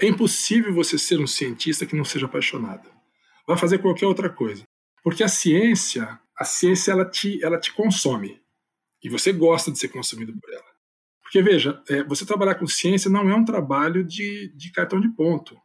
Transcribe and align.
É 0.00 0.06
impossível 0.06 0.72
você 0.72 0.98
ser 0.98 1.20
um 1.20 1.26
cientista 1.26 1.84
que 1.84 1.96
não 1.96 2.04
seja 2.04 2.26
apaixonado. 2.26 2.88
Vai 3.46 3.56
fazer 3.56 3.78
qualquer 3.78 4.06
outra 4.06 4.30
coisa. 4.30 4.62
Porque 5.02 5.24
a 5.24 5.28
ciência, 5.28 6.18
a 6.36 6.44
ciência 6.44 6.92
ela 6.92 7.04
te, 7.04 7.42
ela 7.42 7.58
te 7.58 7.72
consome. 7.72 8.40
E 9.02 9.08
você 9.08 9.32
gosta 9.32 9.70
de 9.70 9.78
ser 9.78 9.88
consumido 9.88 10.32
por 10.40 10.52
ela. 10.52 10.68
Porque, 11.22 11.42
veja, 11.42 11.82
é, 11.88 12.02
você 12.04 12.24
trabalhar 12.24 12.54
com 12.54 12.66
ciência 12.66 13.10
não 13.10 13.28
é 13.28 13.34
um 13.34 13.44
trabalho 13.44 14.04
de, 14.04 14.52
de 14.56 14.72
cartão 14.72 15.00
de 15.00 15.08
ponto. 15.08 15.56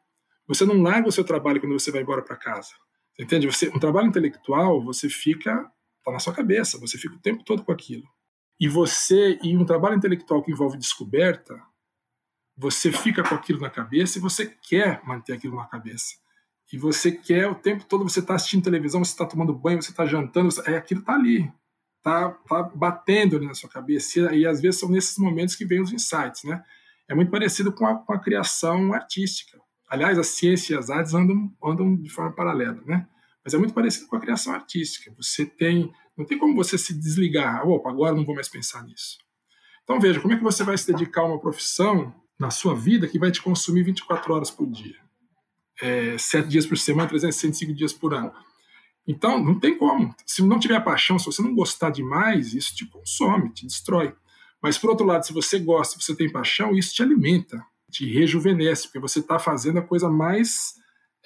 Você 0.47 0.65
não 0.65 0.81
larga 0.81 1.08
o 1.08 1.12
seu 1.12 1.24
trabalho 1.24 1.60
quando 1.60 1.79
você 1.79 1.92
vai 1.92 2.02
embora 2.02 2.22
para 2.22 2.36
casa. 2.36 2.72
Entende? 3.20 3.47
Você, 3.47 3.70
um 3.70 3.79
trabalho 3.79 4.08
intelectual, 4.08 4.84
você 4.84 5.08
fica 5.08 5.72
tá 6.04 6.12
na 6.12 6.20
sua 6.20 6.34
cabeça, 6.34 6.79
você 6.79 6.97
fica 6.97 7.15
o 7.15 7.22
tempo 7.22 7.44
todo 7.44 7.63
com 7.63 7.72
aquilo. 7.72 8.04
E 8.60 8.68
você, 8.68 9.40
e 9.42 9.56
um 9.58 9.65
trabalho 9.65 9.96
intelectual 9.96 10.44
que 10.44 10.52
envolve 10.52 10.78
descoberta, 10.78 11.56
você 12.56 12.92
fica 12.92 13.24
com 13.24 13.35
aquilo 13.35 13.60
na 13.60 13.69
cabeça 13.69 14.17
e 14.17 14.22
você 14.22 14.46
quer 14.46 15.01
manter 15.06 15.33
aquilo 15.33 15.56
na 15.56 15.65
cabeça. 15.65 16.16
E 16.72 16.77
você 16.77 17.12
quer 17.12 17.48
o 17.48 17.55
tempo 17.55 17.86
todo, 17.86 18.04
você 18.04 18.20
está 18.20 18.36
assistindo 18.36 18.64
televisão, 18.64 19.04
você 19.04 19.12
está 19.12 19.26
tomando 19.26 19.54
banho, 19.54 19.82
você 19.82 19.91
está 19.91 20.05
jantando, 20.05 20.52
você, 20.52 20.72
é, 20.72 20.77
aquilo 20.77 21.02
está 21.02 21.13
ali, 21.13 21.52
está 21.98 22.30
tá 22.32 22.63
batendo 22.63 23.36
ali 23.36 23.46
na 23.46 23.54
sua 23.54 23.70
cabeça. 23.70 24.34
E, 24.34 24.40
e, 24.40 24.48
às 24.48 24.62
vezes 24.62 24.80
são 24.80 24.90
nesses 24.90 25.18
momentos 25.18 25.55
que 25.55 25.66
vêm 25.66 25.82
os 25.82 25.94
insights, 25.94 26.44
né? 26.44 26.63
É 27.08 27.13
muito 27.13 27.30
parecido 27.30 27.72
com 27.72 27.86
a, 27.86 27.96
com 27.96 28.13
a 28.13 28.20
criação 28.20 28.94
artística. 28.94 29.60
Aliás, 29.90 30.18
a 30.18 30.24
ciência 30.24 30.74
e 30.74 30.77
as 30.77 30.90
artes 30.90 31.13
andam, 31.13 31.52
andam 31.63 31.96
de 31.96 32.10
forma 32.10 32.34
paralela, 32.34 32.82
né? 32.85 33.08
Mas 33.44 33.54
é 33.54 33.58
muito 33.58 33.74
parecido 33.74 34.08
com 34.08 34.16
a 34.16 34.20
criação 34.20 34.54
artística. 34.54 35.13
Você 35.18 35.46
tem, 35.46 35.94
não 36.18 36.26
tem 36.26 36.38
como 36.38 36.55
você 36.55 36.77
se 36.77 36.94
desligar. 36.94 37.68
Opa, 37.68 37.90
agora 37.90 38.16
não 38.16 38.26
vou 38.26 38.34
mais 38.34 38.48
pensar 38.48 38.84
nisso. 38.84 39.18
Então 39.84 39.99
veja, 39.99 40.20
como 40.20 40.34
é 40.34 40.38
que 40.38 40.44
você 40.44 40.63
vai 40.63 40.77
se 40.77 40.91
dedicar 40.91 41.22
a 41.22 41.26
uma 41.26 41.40
profissão 41.40 42.16
na 42.40 42.50
sua 42.50 42.76
vida 42.76 43.08
que 43.08 43.20
vai 43.20 43.32
te 43.32 43.42
consumir 43.42 43.84
24 43.84 44.34
horas 44.34 44.52
por 44.52 44.70
dia, 44.70 44.98
é, 45.82 46.18
7 46.18 46.48
dias 46.48 46.66
por 46.66 46.78
semana, 46.78 47.10
365 47.10 47.74
dias 47.74 47.94
por 47.94 48.14
ano. 48.14 48.34
Então, 49.07 49.44
não 49.44 49.60
tem 49.60 49.77
como. 49.77 50.16
Se 50.26 50.41
não 50.41 50.60
tiver 50.60 50.80
paixão, 50.80 51.20
se 51.20 51.26
você 51.26 51.41
não 51.41 51.54
gostar 51.54 51.90
demais, 51.90 52.54
isso 52.54 52.74
te 52.76 52.85
consome, 52.85 53.54
te 53.54 53.66
destrói. 53.66 54.16
Mas, 54.62 54.77
por 54.77 54.90
outro 54.90 55.05
lado, 55.05 55.26
se 55.26 55.34
você 55.34 55.60
gosta, 55.60 55.99
se 55.99 56.05
você 56.05 56.16
tem 56.16 56.32
paixão, 56.32 56.74
isso 56.74 56.94
te 56.94 57.04
alimenta, 57.04 57.62
te 57.91 58.10
rejuvenesce, 58.12 58.88
porque 58.88 59.00
você 59.00 59.20
está 59.20 59.38
fazendo 59.38 59.79
a 59.79 59.82
coisa 59.82 60.10
mais 60.10 60.74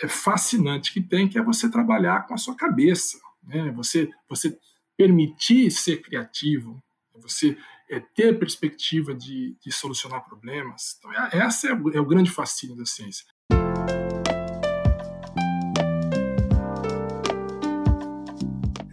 é, 0.02 0.08
fascinante 0.08 0.92
que 0.92 1.02
tem, 1.02 1.28
que 1.28 1.38
é 1.38 1.44
você 1.44 1.70
trabalhar 1.70 2.26
com 2.26 2.34
a 2.34 2.38
sua 2.38 2.56
cabeça. 2.56 3.20
Né? 3.44 3.72
Você, 3.76 4.10
você 4.28 4.58
permitir 4.98 5.70
ser 5.70 6.02
criativo, 6.02 6.82
você 7.22 7.56
é, 7.90 8.00
ter 8.00 8.38
perspectiva 8.38 9.14
de, 9.14 9.56
de, 9.64 9.72
solucionar 9.72 10.26
problemas. 10.26 10.98
Então, 10.98 11.12
é, 11.14 11.38
essa 11.38 11.68
é 11.68 11.74
o, 11.74 11.90
é 11.92 12.00
o 12.00 12.06
grande 12.06 12.30
fascínio 12.30 12.76
da 12.76 12.86
ciência. 12.86 13.26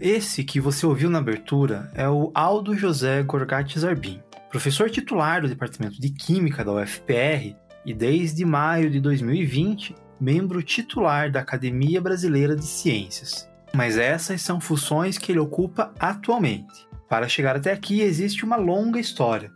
Esse 0.00 0.44
que 0.44 0.60
você 0.60 0.84
ouviu 0.84 1.08
na 1.08 1.18
abertura 1.18 1.90
é 1.94 2.08
o 2.08 2.30
Aldo 2.34 2.76
José 2.76 3.22
Gorgatti 3.22 3.78
Zarbin, 3.78 4.22
professor 4.50 4.90
titular 4.90 5.40
do 5.40 5.48
Departamento 5.48 5.98
de 5.98 6.10
Química 6.10 6.62
da 6.62 6.74
UFPR 6.74 7.56
e 7.86 7.94
desde 7.94 8.44
maio 8.44 8.90
de 8.90 9.00
2020, 9.00 9.94
membro 10.20 10.62
titular 10.62 11.32
da 11.32 11.40
Academia 11.40 12.00
Brasileira 12.00 12.54
de 12.54 12.66
Ciências. 12.66 13.48
Mas 13.74 13.96
essas 13.96 14.42
são 14.42 14.60
funções 14.60 15.18
que 15.18 15.32
ele 15.32 15.40
ocupa 15.40 15.92
atualmente. 15.98 16.86
Para 17.14 17.28
chegar 17.28 17.54
até 17.54 17.70
aqui 17.70 18.00
existe 18.00 18.44
uma 18.44 18.56
longa 18.56 18.98
história, 18.98 19.52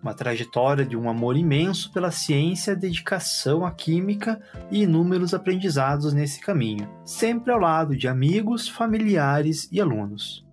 uma 0.00 0.14
trajetória 0.14 0.86
de 0.86 0.96
um 0.96 1.10
amor 1.10 1.36
imenso 1.36 1.92
pela 1.92 2.12
ciência, 2.12 2.76
dedicação 2.76 3.66
à 3.66 3.72
química 3.72 4.40
e 4.70 4.84
inúmeros 4.84 5.34
aprendizados 5.34 6.12
nesse 6.12 6.40
caminho, 6.40 6.88
sempre 7.04 7.50
ao 7.50 7.58
lado 7.58 7.96
de 7.96 8.06
amigos, 8.06 8.68
familiares 8.68 9.68
e 9.72 9.80
alunos. 9.80 10.46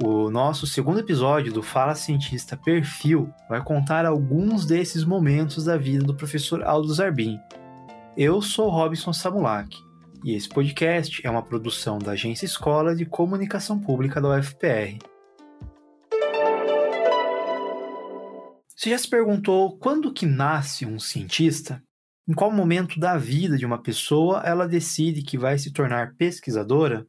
O 0.00 0.30
nosso 0.30 0.68
segundo 0.68 1.00
episódio 1.00 1.52
do 1.52 1.64
Fala 1.64 1.96
Cientista 1.96 2.56
Perfil 2.56 3.28
vai 3.48 3.60
contar 3.60 4.06
alguns 4.06 4.64
desses 4.64 5.02
momentos 5.02 5.64
da 5.64 5.76
vida 5.76 6.04
do 6.04 6.14
professor 6.14 6.62
Aldo 6.62 6.94
Zarbin. 6.94 7.40
Eu 8.16 8.40
sou 8.40 8.70
Robson 8.70 9.12
Samulak 9.12 9.76
e 10.22 10.32
esse 10.36 10.48
podcast 10.48 11.20
é 11.26 11.28
uma 11.28 11.42
produção 11.42 11.98
da 11.98 12.12
Agência 12.12 12.46
Escola 12.46 12.94
de 12.94 13.04
Comunicação 13.04 13.80
Pública 13.80 14.20
da 14.20 14.28
UFPR. 14.38 15.10
Você 18.82 18.90
já 18.90 18.98
se 18.98 19.08
perguntou 19.08 19.78
quando 19.78 20.12
que 20.12 20.26
nasce 20.26 20.84
um 20.84 20.98
cientista? 20.98 21.80
Em 22.26 22.34
qual 22.34 22.50
momento 22.50 22.98
da 22.98 23.16
vida 23.16 23.56
de 23.56 23.64
uma 23.64 23.80
pessoa 23.80 24.42
ela 24.44 24.66
decide 24.66 25.22
que 25.22 25.38
vai 25.38 25.56
se 25.56 25.72
tornar 25.72 26.16
pesquisadora? 26.16 27.06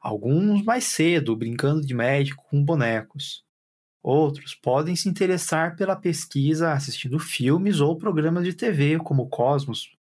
Alguns 0.00 0.64
mais 0.64 0.82
cedo, 0.82 1.36
brincando 1.36 1.86
de 1.86 1.94
médico 1.94 2.44
com 2.50 2.60
bonecos. 2.60 3.44
Outros 4.02 4.52
podem 4.56 4.96
se 4.96 5.08
interessar 5.08 5.76
pela 5.76 5.94
pesquisa 5.94 6.72
assistindo 6.72 7.20
filmes 7.20 7.78
ou 7.78 7.96
programas 7.96 8.42
de 8.42 8.52
TV, 8.52 8.98
como 8.98 9.28
Cosmos. 9.28 9.96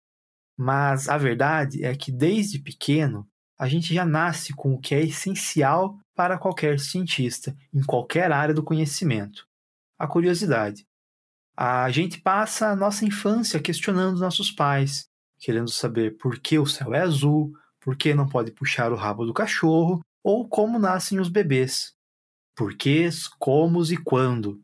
Mas 0.57 1.09
a 1.09 1.17
verdade 1.17 1.83
é 1.83 1.93
que 1.97 2.13
desde 2.13 2.59
pequeno 2.59 3.27
a 3.59 3.67
gente 3.67 3.93
já 3.93 4.05
nasce 4.05 4.53
com 4.53 4.73
o 4.73 4.79
que 4.79 4.95
é 4.95 5.01
essencial 5.01 5.99
para 6.15 6.37
qualquer 6.37 6.79
cientista, 6.79 7.53
em 7.73 7.83
qualquer 7.83 8.31
área 8.31 8.55
do 8.55 8.63
conhecimento: 8.63 9.45
a 9.99 10.07
curiosidade. 10.07 10.85
A 11.55 11.89
gente 11.91 12.19
passa 12.19 12.69
a 12.69 12.75
nossa 12.75 13.05
infância 13.05 13.59
questionando 13.59 14.19
nossos 14.19 14.51
pais, 14.51 15.05
querendo 15.39 15.69
saber 15.69 16.17
por 16.17 16.39
que 16.39 16.57
o 16.57 16.65
céu 16.65 16.93
é 16.93 17.01
azul, 17.01 17.53
por 17.79 17.95
que 17.95 18.13
não 18.13 18.27
pode 18.27 18.51
puxar 18.51 18.91
o 18.91 18.95
rabo 18.95 19.25
do 19.25 19.33
cachorro 19.33 20.01
ou 20.23 20.47
como 20.47 20.79
nascem 20.79 21.19
os 21.19 21.29
bebês. 21.29 21.93
Porquês, 22.55 23.27
comos 23.27 23.91
e 23.91 23.97
quando. 23.97 24.61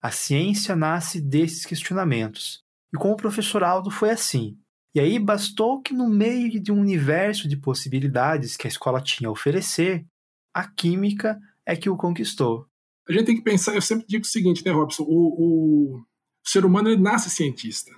A 0.00 0.10
ciência 0.10 0.76
nasce 0.76 1.20
desses 1.20 1.66
questionamentos. 1.66 2.62
E 2.92 2.96
com 2.96 3.10
o 3.10 3.16
professor 3.16 3.62
Aldo 3.62 3.90
foi 3.90 4.10
assim. 4.10 4.56
E 4.94 5.00
aí 5.00 5.18
bastou 5.18 5.80
que 5.82 5.92
no 5.92 6.08
meio 6.08 6.60
de 6.60 6.72
um 6.72 6.80
universo 6.80 7.48
de 7.48 7.56
possibilidades 7.56 8.56
que 8.56 8.66
a 8.66 8.70
escola 8.70 9.00
tinha 9.00 9.28
a 9.28 9.32
oferecer, 9.32 10.06
a 10.54 10.66
química 10.66 11.38
é 11.66 11.76
que 11.76 11.90
o 11.90 11.96
conquistou. 11.96 12.66
A 13.08 13.12
gente 13.12 13.26
tem 13.26 13.36
que 13.36 13.42
pensar, 13.42 13.74
eu 13.74 13.82
sempre 13.82 14.06
digo 14.08 14.24
o 14.24 14.28
seguinte, 14.28 14.64
né, 14.64 14.70
Robson? 14.72 15.04
O, 15.04 15.96
o 15.96 16.04
ser 16.50 16.64
humano 16.64 16.96
nasce 16.96 17.30
cientista. 17.30 17.92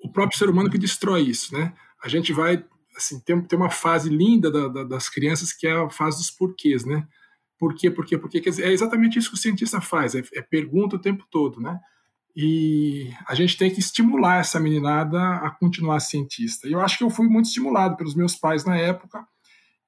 O 0.00 0.10
próprio 0.10 0.38
ser 0.38 0.48
humano 0.48 0.70
que 0.70 0.78
destrói 0.78 1.22
isso, 1.22 1.54
né? 1.54 1.74
A 2.02 2.08
gente 2.08 2.32
vai 2.32 2.64
assim 2.96 3.18
tem, 3.20 3.40
tem 3.42 3.58
uma 3.58 3.70
fase 3.70 4.08
linda 4.08 4.50
da, 4.50 4.68
da, 4.68 4.84
das 4.84 5.08
crianças 5.08 5.52
que 5.52 5.66
é 5.66 5.72
a 5.72 5.90
fase 5.90 6.18
dos 6.18 6.30
porquês, 6.30 6.84
né? 6.84 7.06
Por 7.58 7.74
quê? 7.74 7.90
Por 7.90 8.04
quê? 8.04 8.18
Por 8.18 8.28
quê? 8.28 8.40
Quer 8.40 8.50
dizer, 8.50 8.66
é 8.66 8.72
exatamente 8.72 9.18
isso 9.18 9.30
que 9.30 9.36
o 9.36 9.40
cientista 9.40 9.80
faz, 9.80 10.14
é, 10.14 10.22
é 10.34 10.42
pergunta 10.42 10.96
o 10.96 11.00
tempo 11.00 11.24
todo, 11.30 11.60
né? 11.60 11.78
E 12.34 13.10
a 13.28 13.34
gente 13.34 13.56
tem 13.56 13.70
que 13.70 13.80
estimular 13.80 14.38
essa 14.38 14.58
meninada 14.58 15.20
a 15.36 15.50
continuar 15.50 16.00
cientista. 16.00 16.66
E 16.66 16.72
eu 16.72 16.80
acho 16.80 16.96
que 16.96 17.04
eu 17.04 17.10
fui 17.10 17.28
muito 17.28 17.46
estimulado 17.46 17.96
pelos 17.96 18.14
meus 18.14 18.34
pais 18.34 18.64
na 18.64 18.76
época 18.76 19.24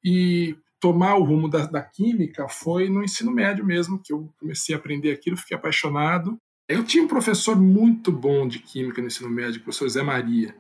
e 0.05 0.56
tomar 0.78 1.16
o 1.16 1.25
rumo 1.25 1.49
da, 1.49 1.66
da 1.66 1.82
química 1.82 2.47
foi 2.49 2.91
no 2.91 3.03
ensino 3.03 3.32
médio 3.32 3.65
mesmo 3.65 4.00
que 4.03 4.12
eu 4.12 4.31
comecei 4.38 4.75
a 4.75 4.78
aprender 4.78 5.11
aquilo, 5.11 5.37
fiquei 5.37 5.56
apaixonado 5.56 6.38
eu 6.69 6.85
tinha 6.85 7.03
um 7.03 7.09
professor 7.09 7.57
muito 7.57 8.11
bom 8.11 8.47
de 8.49 8.59
química 8.59 9.01
no 9.01 9.09
ensino 9.09 9.29
médio, 9.29 9.61
o 9.61 9.65
professor 9.65 9.89
Zé 9.89 10.03
Maria. 10.03 10.55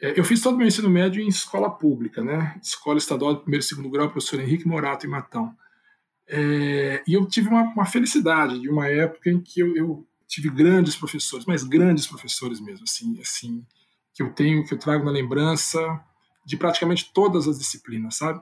É, 0.00 0.18
eu 0.18 0.24
fiz 0.24 0.40
todo 0.40 0.54
o 0.54 0.58
meu 0.58 0.66
ensino 0.66 0.88
médio 0.88 1.22
em 1.22 1.28
escola 1.28 1.70
pública, 1.70 2.22
né? 2.22 2.58
Escola 2.62 2.98
estadual 2.98 3.34
de 3.34 3.42
primeiro 3.42 3.64
e 3.64 3.66
segundo 3.66 3.90
grau, 3.90 4.10
professor 4.10 4.40
Henrique 4.40 4.66
Morato 4.66 5.06
em 5.06 5.10
Matão. 5.10 5.54
É, 6.26 7.02
e 7.06 7.14
eu 7.14 7.26
tive 7.26 7.48
uma, 7.48 7.62
uma, 7.62 7.84
felicidade 7.84 8.60
de 8.60 8.68
uma 8.68 8.86
época 8.86 9.30
em 9.30 9.40
que 9.40 9.60
eu, 9.60 9.76
eu, 9.76 10.06
tive 10.28 10.48
grandes 10.48 10.94
professores, 10.94 11.44
mas 11.44 11.64
grandes 11.64 12.06
professores 12.06 12.60
mesmo, 12.60 12.84
assim, 12.84 13.20
assim, 13.20 13.66
que 14.14 14.22
eu 14.22 14.32
tenho, 14.32 14.64
que 14.64 14.72
eu 14.72 14.78
trago 14.78 15.04
na 15.04 15.10
lembrança 15.10 15.80
de 16.46 16.56
praticamente 16.56 17.10
todas 17.12 17.48
as 17.48 17.58
disciplinas, 17.58 18.16
sabe? 18.16 18.40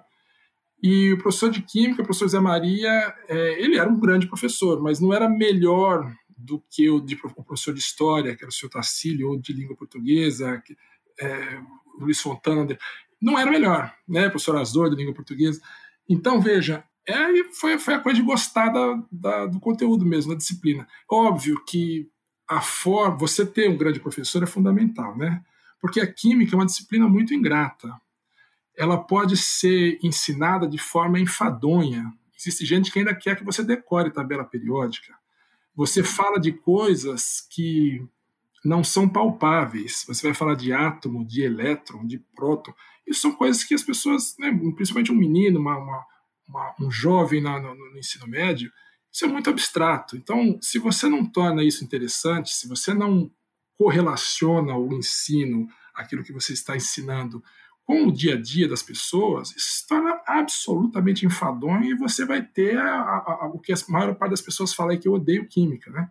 E 0.83 1.15
o 1.15 1.19
professor 1.19 1.51
de 1.51 1.63
química, 1.63 2.03
o 2.03 2.05
professor 2.05 2.29
Zé 2.29 2.41
Maria, 2.41 2.91
é, 3.27 3.63
ele 3.63 3.79
era 3.79 3.89
um 3.89 3.99
grande 3.99 4.29
professor, 4.29 4.83
mas 4.83 5.01
não 5.01 5.15
era 5.15 5.31
melhor 5.31 6.13
do 6.39 6.63
que 6.71 6.89
o, 6.89 7.01
de, 7.01 7.17
professor 7.17 7.75
de 7.75 7.81
história, 7.81 8.37
que 8.37 8.45
era 8.45 8.49
o 8.49 8.53
senhor 8.53 8.71
Tacílio, 8.71 9.31
ou 9.31 9.39
de 9.39 9.53
língua 9.53 9.77
portuguesa, 9.77 10.63
que, 10.65 10.77
é, 11.21 11.61
Luiz 11.99 12.21
Fontana, 12.21 12.67
não 13.21 13.37
era 13.37 13.51
melhor, 13.51 13.93
né? 14.07 14.29
professor 14.29 14.57
Azor, 14.57 14.89
de 14.91 14.97
língua 14.97 15.15
portuguesa. 15.15 15.61
Então, 16.09 16.41
veja, 16.41 16.85
é, 17.07 17.45
foi, 17.53 17.79
foi 17.79 17.95
a 17.95 18.01
coisa 18.01 18.21
de 18.21 18.25
gostar 18.25 18.69
da, 18.69 19.03
da, 19.11 19.47
do 19.47 19.59
conteúdo 19.59 20.07
mesmo, 20.07 20.33
da 20.33 20.39
disciplina. 20.39 20.87
Óbvio 21.11 21.63
que 21.65 22.09
a 22.49 22.61
forma, 22.61 23.17
você 23.17 23.45
ter 23.45 23.69
um 23.69 23.77
grande 23.77 23.99
professor 23.99 24.43
é 24.43 24.47
fundamental, 24.47 25.17
né? 25.17 25.43
Porque 25.81 26.01
a 26.01 26.11
química 26.11 26.55
é 26.55 26.57
uma 26.59 26.67
disciplina 26.67 27.09
muito 27.09 27.35
ingrata. 27.35 27.93
Ela 28.77 28.97
pode 28.97 29.37
ser 29.37 29.99
ensinada 30.03 30.69
de 30.69 30.79
forma 30.79 31.19
enfadonha. 31.19 32.13
Existe 32.39 32.65
gente 32.65 32.93
que 32.93 33.01
ainda 33.01 33.15
quer 33.15 33.37
que 33.37 33.45
você 33.45 33.63
decore 33.65 34.13
tabela 34.13 34.45
periódica. 34.45 35.15
Você 35.79 36.03
fala 36.03 36.41
de 36.41 36.51
coisas 36.51 37.41
que 37.49 38.05
não 38.65 38.83
são 38.83 39.09
palpáveis. 39.09 40.05
Você 40.09 40.27
vai 40.27 40.35
falar 40.35 40.57
de 40.57 40.73
átomo, 40.73 41.25
de 41.25 41.43
elétron, 41.43 42.05
de 42.05 42.19
próton. 42.35 42.75
Isso 43.07 43.21
são 43.21 43.33
coisas 43.33 43.63
que 43.63 43.75
as 43.75 43.85
pessoas, 43.85 44.35
né, 44.41 44.51
principalmente 44.75 45.13
um 45.13 45.17
menino, 45.17 45.61
uma, 45.61 45.79
uma, 45.79 46.07
uma, 46.49 46.75
um 46.81 46.91
jovem 46.91 47.41
na, 47.41 47.61
no, 47.61 47.77
no 47.77 47.97
ensino 47.97 48.27
médio, 48.27 48.73
isso 49.13 49.25
é 49.25 49.29
muito 49.29 49.49
abstrato. 49.51 50.17
Então, 50.17 50.59
se 50.61 50.81
você 50.81 51.09
não 51.09 51.25
torna 51.25 51.63
isso 51.63 51.85
interessante, 51.85 52.51
se 52.51 52.67
você 52.67 52.93
não 52.93 53.31
correlaciona 53.77 54.77
o 54.77 54.93
ensino, 54.93 55.69
aquilo 55.95 56.25
que 56.25 56.33
você 56.33 56.55
está 56.55 56.77
ensinando, 56.77 57.41
com 57.89 58.07
o 58.07 58.13
dia 58.13 58.35
a 58.35 58.37
dia 58.37 58.69
das 58.69 58.83
pessoas, 58.83 59.57
isso 59.57 59.87
torna 59.89 60.21
absolutamente 60.27 61.25
enfadonho 61.25 61.85
e 61.85 61.97
você 61.97 62.23
vai 62.27 62.43
ter 62.43 62.77
a, 62.77 62.85
a, 62.85 63.39
a, 63.45 63.47
o 63.47 63.59
que 63.59 63.73
a 63.73 63.77
maior 63.89 64.15
parte 64.15 64.33
das 64.33 64.43
pessoas 64.43 64.75
fala 64.75 64.93
é 64.93 64.99
que 64.99 65.09
eu 65.09 65.15
odeio 65.15 65.49
química, 65.49 65.91
né? 65.91 66.11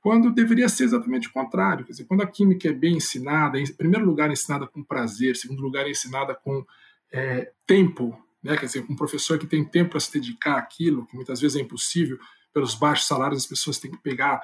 Quando 0.00 0.32
deveria 0.32 0.68
ser 0.68 0.82
exatamente 0.82 1.28
o 1.28 1.32
contrário. 1.32 1.84
Quer 1.84 1.92
dizer, 1.92 2.06
quando 2.06 2.22
a 2.22 2.26
química 2.26 2.68
é 2.68 2.72
bem 2.72 2.96
ensinada, 2.96 3.56
em 3.56 3.72
primeiro 3.72 4.04
lugar 4.04 4.30
é 4.30 4.32
ensinada 4.32 4.66
com 4.66 4.82
prazer, 4.82 5.30
em 5.30 5.34
segundo 5.36 5.62
lugar 5.62 5.86
é 5.86 5.90
ensinada 5.90 6.34
com 6.34 6.66
é, 7.12 7.52
tempo, 7.68 8.18
né? 8.42 8.56
Quer 8.56 8.66
dizer, 8.66 8.84
um 8.90 8.96
professor 8.96 9.38
que 9.38 9.46
tem 9.46 9.64
tempo 9.64 9.90
para 9.90 10.00
se 10.00 10.12
dedicar 10.12 10.58
àquilo, 10.58 11.06
que 11.06 11.14
muitas 11.14 11.40
vezes 11.40 11.56
é 11.56 11.60
impossível, 11.60 12.18
pelos 12.52 12.74
baixos 12.74 13.06
salários 13.06 13.44
as 13.44 13.48
pessoas 13.48 13.78
têm 13.78 13.92
que 13.92 14.02
pegar 14.02 14.42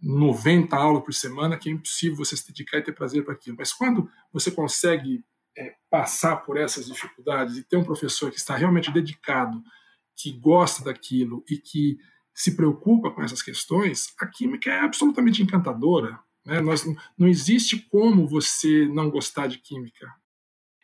90 0.00 0.76
aulas 0.76 1.02
por 1.02 1.12
semana, 1.12 1.58
que 1.58 1.68
é 1.68 1.72
impossível 1.72 2.18
você 2.18 2.36
se 2.36 2.46
dedicar 2.46 2.78
e 2.78 2.82
ter 2.82 2.92
prazer 2.92 3.24
para 3.24 3.34
aquilo. 3.34 3.56
Mas 3.58 3.72
quando 3.72 4.08
você 4.32 4.52
consegue 4.52 5.24
é, 5.56 5.74
passar 5.90 6.36
por 6.38 6.56
essas 6.56 6.86
dificuldades 6.86 7.56
e 7.56 7.64
ter 7.64 7.76
um 7.76 7.84
professor 7.84 8.30
que 8.30 8.38
está 8.38 8.56
realmente 8.56 8.92
dedicado, 8.92 9.62
que 10.16 10.32
gosta 10.32 10.84
daquilo 10.84 11.44
e 11.50 11.56
que 11.56 11.98
se 12.34 12.56
preocupa 12.56 13.10
com 13.10 13.22
essas 13.22 13.42
questões, 13.42 14.06
a 14.20 14.26
química 14.26 14.70
é 14.70 14.80
absolutamente 14.80 15.42
encantadora. 15.42 16.18
Né? 16.44 16.60
Nós, 16.60 16.84
não 17.18 17.28
existe 17.28 17.78
como 17.90 18.26
você 18.26 18.86
não 18.86 19.10
gostar 19.10 19.46
de 19.46 19.58
química. 19.58 20.06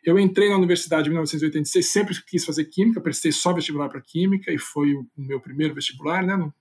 Eu 0.03 0.17
entrei 0.17 0.49
na 0.49 0.57
universidade 0.57 1.07
em 1.07 1.11
1986, 1.11 1.91
sempre 1.91 2.23
quis 2.25 2.45
fazer 2.45 2.65
química, 2.65 3.01
prestei 3.01 3.31
só 3.31 3.53
vestibular 3.53 3.89
para 3.89 4.01
química 4.01 4.51
e 4.51 4.57
foi 4.57 4.93
o 4.93 5.05
meu 5.17 5.41
primeiro 5.41 5.75
vestibular, 5.75 6.23
né? 6.23 6.51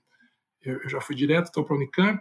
Eu, 0.61 0.89
já 0.89 1.01
fui 1.01 1.15
direto, 1.15 1.47
estou 1.47 1.65
para 1.65 1.75
a 1.75 1.79
Unicamp. 1.79 2.21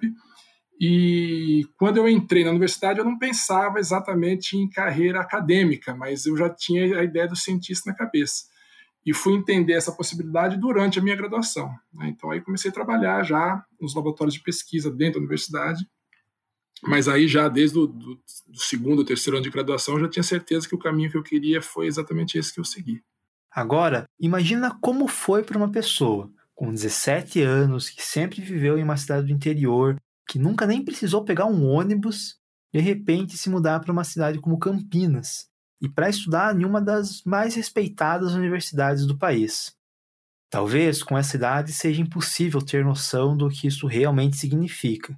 E 0.80 1.66
quando 1.78 1.98
eu 1.98 2.08
entrei 2.08 2.44
na 2.44 2.52
universidade, 2.52 3.00
eu 3.00 3.06
não 3.06 3.18
pensava 3.18 3.80
exatamente 3.80 4.56
em 4.56 4.70
carreira 4.70 5.20
acadêmica, 5.20 5.96
mas 5.96 6.26
eu 6.26 6.38
já 6.38 6.50
tinha 6.50 7.00
a 7.00 7.04
ideia 7.04 7.28
do 7.28 7.36
cientista 7.36 7.90
na 7.90 7.96
cabeça. 7.96 8.46
E 9.04 9.14
fui 9.14 9.34
entender 9.34 9.74
essa 9.74 9.92
possibilidade 9.92 10.58
durante 10.58 11.00
a 11.00 11.02
minha 11.02 11.16
graduação. 11.16 11.74
Né? 11.94 12.10
Então, 12.10 12.30
aí 12.30 12.42
comecei 12.42 12.70
a 12.70 12.74
trabalhar 12.74 13.24
já 13.24 13.64
nos 13.80 13.96
laboratórios 13.96 14.36
de 14.36 14.44
pesquisa 14.44 14.92
dentro 14.92 15.14
da 15.14 15.20
universidade, 15.20 15.88
mas 16.84 17.08
aí 17.08 17.28
já 17.28 17.48
desde 17.48 17.80
o 17.80 17.88
do, 17.88 18.16
do 18.48 18.60
segundo, 18.60 19.04
terceiro 19.04 19.38
ano 19.38 19.44
de 19.44 19.50
graduação, 19.50 19.96
eu 19.96 20.02
já 20.02 20.10
tinha 20.10 20.24
certeza 20.24 20.68
que 20.68 20.76
o 20.76 20.80
caminho 20.80 21.10
que 21.10 21.18
eu 21.18 21.24
queria 21.24 21.60
foi 21.60 21.88
exatamente 21.88 22.38
esse 22.38 22.54
que 22.54 22.60
eu 22.60 22.66
segui. 22.66 23.02
Agora, 23.52 24.06
imagina 24.20 24.78
como 24.80 25.08
foi 25.08 25.42
para 25.42 25.58
uma 25.58 25.72
pessoa 25.72 26.30
com 26.54 26.72
17 26.72 27.42
anos, 27.42 27.90
que 27.90 28.04
sempre 28.04 28.42
viveu 28.42 28.78
em 28.78 28.84
uma 28.84 28.98
cidade 28.98 29.28
do 29.28 29.32
interior, 29.32 29.96
que 30.28 30.38
nunca 30.38 30.68
nem 30.68 30.84
precisou 30.84 31.24
pegar 31.24 31.46
um 31.46 31.66
ônibus, 31.66 32.38
de 32.74 32.82
repente 32.82 33.38
se 33.38 33.50
mudar 33.50 33.80
para 33.80 33.92
uma 33.92 34.04
cidade 34.04 34.40
como 34.40 34.60
Campinas 34.60 35.48
e 35.82 35.88
para 35.88 36.10
estudar 36.10 36.60
em 36.60 36.66
uma 36.66 36.82
das 36.82 37.24
mais 37.24 37.56
respeitadas 37.56 38.34
universidades 38.34 39.06
do 39.06 39.18
país. 39.18 39.76
Talvez 40.50 41.04
com 41.04 41.18
essa 41.18 41.36
idade 41.36 41.72
seja 41.74 42.02
impossível 42.02 42.62
ter 42.62 42.84
noção 42.84 43.36
do 43.36 43.50
que 43.50 43.68
isso 43.68 43.86
realmente 43.86 44.38
significa. 44.38 45.18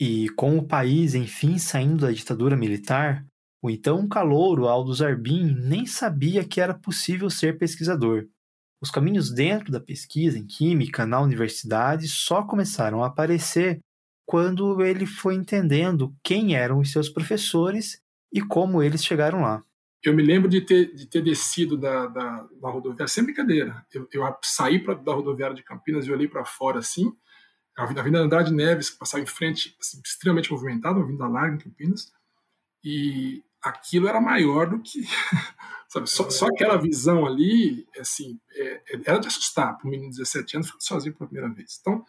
E 0.00 0.28
com 0.30 0.56
o 0.56 0.66
país 0.66 1.14
enfim 1.14 1.58
saindo 1.58 2.06
da 2.06 2.12
ditadura 2.12 2.56
militar, 2.56 3.26
o 3.62 3.68
então 3.68 4.08
calouro 4.08 4.68
Aldo 4.68 5.04
Arbin 5.04 5.54
nem 5.54 5.84
sabia 5.86 6.44
que 6.44 6.60
era 6.60 6.72
possível 6.72 7.28
ser 7.28 7.58
pesquisador. 7.58 8.26
Os 8.82 8.90
caminhos 8.90 9.30
dentro 9.30 9.70
da 9.70 9.78
pesquisa 9.78 10.38
em 10.38 10.46
química 10.46 11.04
na 11.04 11.20
universidade 11.20 12.08
só 12.08 12.42
começaram 12.42 13.04
a 13.04 13.08
aparecer 13.08 13.80
quando 14.30 14.80
ele 14.80 15.06
foi 15.06 15.34
entendendo 15.34 16.14
quem 16.22 16.54
eram 16.54 16.78
os 16.78 16.92
seus 16.92 17.08
professores 17.08 18.00
e 18.32 18.40
como 18.40 18.80
eles 18.80 19.04
chegaram 19.04 19.40
lá. 19.40 19.60
Eu 20.04 20.14
me 20.14 20.22
lembro 20.22 20.48
de 20.48 20.60
ter, 20.60 20.94
de 20.94 21.04
ter 21.04 21.20
descido 21.20 21.76
da, 21.76 22.06
da, 22.06 22.48
da 22.62 22.70
rodoviária, 22.70 23.08
sem 23.08 23.24
brincadeira. 23.24 23.84
Eu, 23.92 24.08
eu 24.12 24.22
saí 24.44 24.78
pra, 24.78 24.94
da 24.94 25.12
rodoviária 25.12 25.56
de 25.56 25.64
Campinas 25.64 26.06
e 26.06 26.12
olhei 26.12 26.28
para 26.28 26.44
fora 26.44 26.78
assim, 26.78 27.12
a 27.76 27.82
Avenida 27.82 28.20
Andrade 28.20 28.54
Neves, 28.54 28.90
que 28.90 28.98
passava 29.00 29.20
em 29.20 29.26
frente, 29.26 29.76
assim, 29.80 30.00
extremamente 30.04 30.52
movimentada, 30.52 30.94
uma 30.94 31.02
avenida 31.02 31.26
larga 31.26 31.56
em 31.56 31.58
Campinas, 31.58 32.12
e 32.84 33.42
aquilo 33.60 34.06
era 34.06 34.20
maior 34.20 34.70
do 34.70 34.78
que. 34.78 35.00
Sabe, 35.88 36.08
só, 36.08 36.30
só 36.30 36.46
aquela 36.46 36.76
visão 36.76 37.26
ali, 37.26 37.84
assim, 37.98 38.38
é, 38.52 38.80
é 38.94 39.00
era 39.06 39.18
de 39.18 39.26
assustar 39.26 39.76
para 39.76 39.88
um 39.88 39.90
menino 39.90 40.12
de 40.12 40.18
17 40.18 40.56
anos 40.56 40.68
ficando 40.68 40.84
sozinho 40.84 41.16
pela 41.16 41.28
primeira 41.28 41.52
vez. 41.52 41.78
Então, 41.80 42.06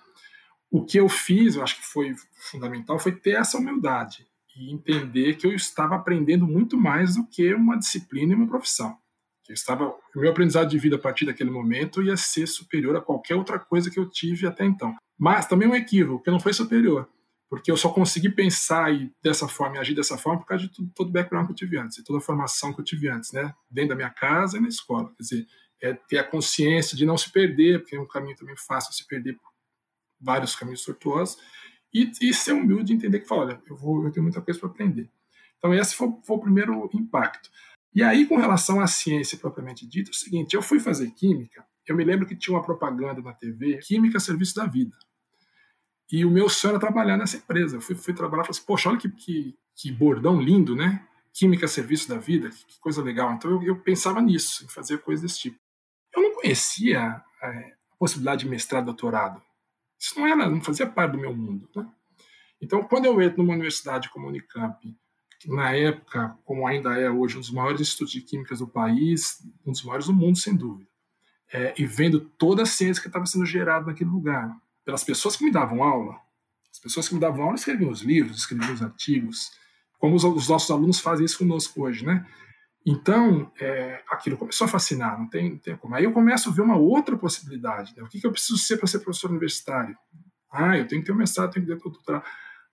o 0.71 0.85
que 0.85 0.97
eu 0.97 1.09
fiz, 1.09 1.55
eu 1.55 1.63
acho 1.63 1.75
que 1.75 1.85
foi 1.85 2.15
fundamental, 2.49 2.97
foi 2.97 3.11
ter 3.11 3.31
essa 3.31 3.57
humildade 3.57 4.25
e 4.55 4.73
entender 4.73 5.35
que 5.35 5.45
eu 5.45 5.53
estava 5.53 5.95
aprendendo 5.95 6.47
muito 6.47 6.77
mais 6.77 7.15
do 7.15 7.27
que 7.27 7.53
uma 7.53 7.77
disciplina 7.77 8.31
e 8.31 8.35
uma 8.35 8.47
profissão. 8.47 8.97
Estava, 9.49 9.93
o 10.15 10.19
meu 10.19 10.31
aprendizado 10.31 10.69
de 10.69 10.79
vida 10.79 10.95
a 10.95 10.99
partir 10.99 11.25
daquele 11.25 11.51
momento 11.51 12.01
ia 12.01 12.15
ser 12.15 12.47
superior 12.47 12.95
a 12.95 13.01
qualquer 13.01 13.35
outra 13.35 13.59
coisa 13.59 13.91
que 13.91 13.99
eu 13.99 14.09
tive 14.09 14.47
até 14.47 14.63
então. 14.63 14.95
Mas 15.19 15.45
também 15.45 15.67
um 15.67 15.75
equívoco, 15.75 16.23
que 16.23 16.31
não 16.31 16.39
foi 16.39 16.53
superior, 16.53 17.09
porque 17.49 17.69
eu 17.69 17.75
só 17.75 17.89
consegui 17.89 18.29
pensar 18.29 18.93
e 18.93 19.11
dessa 19.21 19.49
forma 19.49 19.75
e 19.75 19.79
agir 19.79 19.93
dessa 19.93 20.17
forma 20.17 20.39
por 20.39 20.45
causa 20.45 20.63
de 20.63 20.73
tudo, 20.73 20.89
todo 20.95 21.09
o 21.09 21.11
background 21.11 21.47
que 21.47 21.51
eu 21.51 21.55
tive 21.57 21.77
antes, 21.77 21.97
e 21.97 22.03
toda 22.03 22.19
a 22.19 22.21
formação 22.21 22.73
que 22.73 22.79
eu 22.79 22.85
tive 22.85 23.09
antes, 23.09 23.33
né, 23.33 23.53
dentro 23.69 23.89
da 23.89 23.95
minha 23.95 24.09
casa 24.09 24.57
e 24.57 24.61
na 24.61 24.69
escola. 24.69 25.11
Quer 25.17 25.23
dizer, 25.23 25.47
é 25.81 25.93
ter 25.93 26.19
a 26.19 26.23
consciência 26.23 26.95
de 26.95 27.05
não 27.05 27.17
se 27.17 27.29
perder, 27.29 27.79
porque 27.79 27.95
é 27.95 27.99
um 27.99 28.07
caminho 28.07 28.37
também 28.37 28.55
fácil 28.55 28.93
se 28.93 29.05
perder 29.05 29.33
por 29.33 29.50
vários 30.21 30.55
caminhos 30.55 30.83
tortuosos, 30.83 31.37
e, 31.93 32.11
e 32.21 32.33
ser 32.33 32.53
humilde 32.53 32.93
e 32.93 32.95
entender 32.95 33.19
que, 33.19 33.27
fala, 33.27 33.45
olha, 33.45 33.61
eu, 33.69 33.75
vou, 33.75 34.05
eu 34.05 34.11
tenho 34.11 34.23
muita 34.23 34.41
coisa 34.41 34.59
para 34.59 34.69
aprender. 34.69 35.09
Então, 35.57 35.73
esse 35.73 35.95
foi, 35.95 36.09
foi, 36.23 36.37
o 36.37 36.39
primeiro 36.39 36.89
impacto. 36.93 37.49
E 37.93 38.01
aí, 38.01 38.25
com 38.25 38.37
relação 38.37 38.79
à 38.79 38.87
ciência 38.87 39.37
propriamente 39.37 39.85
dita, 39.85 40.09
é 40.09 40.13
o 40.13 40.15
seguinte: 40.15 40.55
eu 40.55 40.61
fui 40.61 40.79
fazer 40.79 41.11
química, 41.11 41.65
eu 41.85 41.95
me 41.95 42.03
lembro 42.03 42.25
que 42.25 42.35
tinha 42.35 42.55
uma 42.55 42.63
propaganda 42.63 43.21
na 43.21 43.33
TV, 43.33 43.77
Química 43.77 44.19
Serviço 44.19 44.55
da 44.55 44.65
Vida. 44.65 44.95
E 46.11 46.25
o 46.25 46.31
meu 46.31 46.49
sonho 46.49 46.71
era 46.71 46.79
trabalhar 46.79 47.17
nessa 47.17 47.37
empresa. 47.37 47.77
Eu 47.77 47.81
fui, 47.81 47.95
fui 47.95 48.13
trabalhar 48.13 48.43
e 48.43 48.45
falei 48.47 48.57
assim, 48.57 48.65
poxa, 48.65 48.89
olha 48.89 48.97
que, 48.97 49.09
que, 49.09 49.57
que, 49.75 49.91
bordão 49.91 50.41
lindo, 50.41 50.75
né? 50.75 51.07
Química 51.33 51.67
serviço 51.67 52.09
da 52.09 52.17
vida, 52.17 52.49
que, 52.49 52.65
que 52.65 52.79
coisa 52.79 53.01
legal. 53.01 53.31
Então 53.33 53.49
eu, 53.49 53.63
eu, 53.63 53.79
pensava 53.79 54.21
nisso, 54.21 54.65
em 54.65 54.67
fazer 54.67 54.97
coisas 54.99 55.23
desse 55.23 55.39
tipo. 55.39 55.57
Eu 56.13 56.21
não 56.21 56.35
conhecia 56.35 57.23
é, 57.41 57.47
a 57.47 57.95
possibilidade 57.97 58.43
de 58.43 58.49
mestrado, 58.49 58.85
doutorado. 58.85 59.41
Isso 60.01 60.19
não 60.19 60.27
era, 60.27 60.49
não 60.49 60.59
fazia 60.59 60.87
parte 60.87 61.11
do 61.11 61.19
meu 61.19 61.35
mundo. 61.35 61.69
Né? 61.75 61.87
Então, 62.59 62.83
quando 62.83 63.05
eu 63.05 63.21
entro 63.21 63.43
numa 63.43 63.53
universidade 63.53 64.09
como 64.09 64.25
a 64.25 64.29
Unicamp, 64.29 64.97
na 65.45 65.75
época, 65.75 66.35
como 66.43 66.65
ainda 66.65 66.97
é 66.99 67.09
hoje, 67.09 67.37
um 67.37 67.39
dos 67.39 67.51
maiores 67.51 67.81
institutos 67.81 68.11
de 68.11 68.21
químicas 68.21 68.59
do 68.59 68.67
país, 68.67 69.39
um 69.65 69.71
dos 69.71 69.83
maiores 69.83 70.07
do 70.07 70.13
mundo, 70.13 70.37
sem 70.37 70.55
dúvida, 70.55 70.89
é, 71.53 71.73
e 71.77 71.85
vendo 71.85 72.19
toda 72.19 72.63
a 72.63 72.65
ciência 72.65 73.01
que 73.01 73.09
estava 73.09 73.25
sendo 73.27 73.45
gerada 73.45 73.85
naquele 73.85 74.09
lugar, 74.09 74.55
pelas 74.83 75.03
pessoas 75.03 75.35
que 75.35 75.43
me 75.43 75.51
davam 75.51 75.83
aula, 75.83 76.19
as 76.71 76.79
pessoas 76.79 77.07
que 77.07 77.13
me 77.13 77.19
davam 77.19 77.43
aula 77.43 77.55
escreviam 77.55 77.91
os 77.91 78.01
livros, 78.01 78.37
escreviam 78.37 78.73
os 78.73 78.81
artigos, 78.81 79.51
como 79.99 80.15
os, 80.15 80.23
os 80.23 80.47
nossos 80.47 80.71
alunos 80.71 80.99
fazem 80.99 81.25
isso 81.25 81.37
conosco 81.37 81.83
hoje, 81.83 82.05
né? 82.05 82.25
Então, 82.85 83.51
é, 83.59 84.01
aquilo 84.09 84.37
começou 84.37 84.65
a 84.65 84.67
fascinar, 84.67 85.17
não 85.19 85.29
tem, 85.29 85.51
não 85.51 85.57
tem 85.57 85.75
como. 85.77 85.93
Aí 85.93 86.03
eu 86.03 86.11
começo 86.11 86.49
a 86.49 86.51
ver 86.51 86.61
uma 86.61 86.77
outra 86.77 87.15
possibilidade. 87.15 87.93
Né? 87.95 88.01
O 88.01 88.07
que, 88.07 88.19
que 88.19 88.25
eu 88.25 88.31
preciso 88.31 88.57
ser 88.57 88.77
para 88.77 88.87
ser 88.87 88.99
professor 88.99 89.29
universitário? 89.29 89.95
Ah, 90.51 90.77
eu 90.77 90.87
tenho 90.87 91.01
que 91.01 91.05
ter 91.05 91.13
um 91.13 91.17
mestrado, 91.17 91.51
tenho 91.51 91.65
que 91.65 91.71
ter 91.71 91.77
um 91.77 91.91
doutorado. 91.91 92.25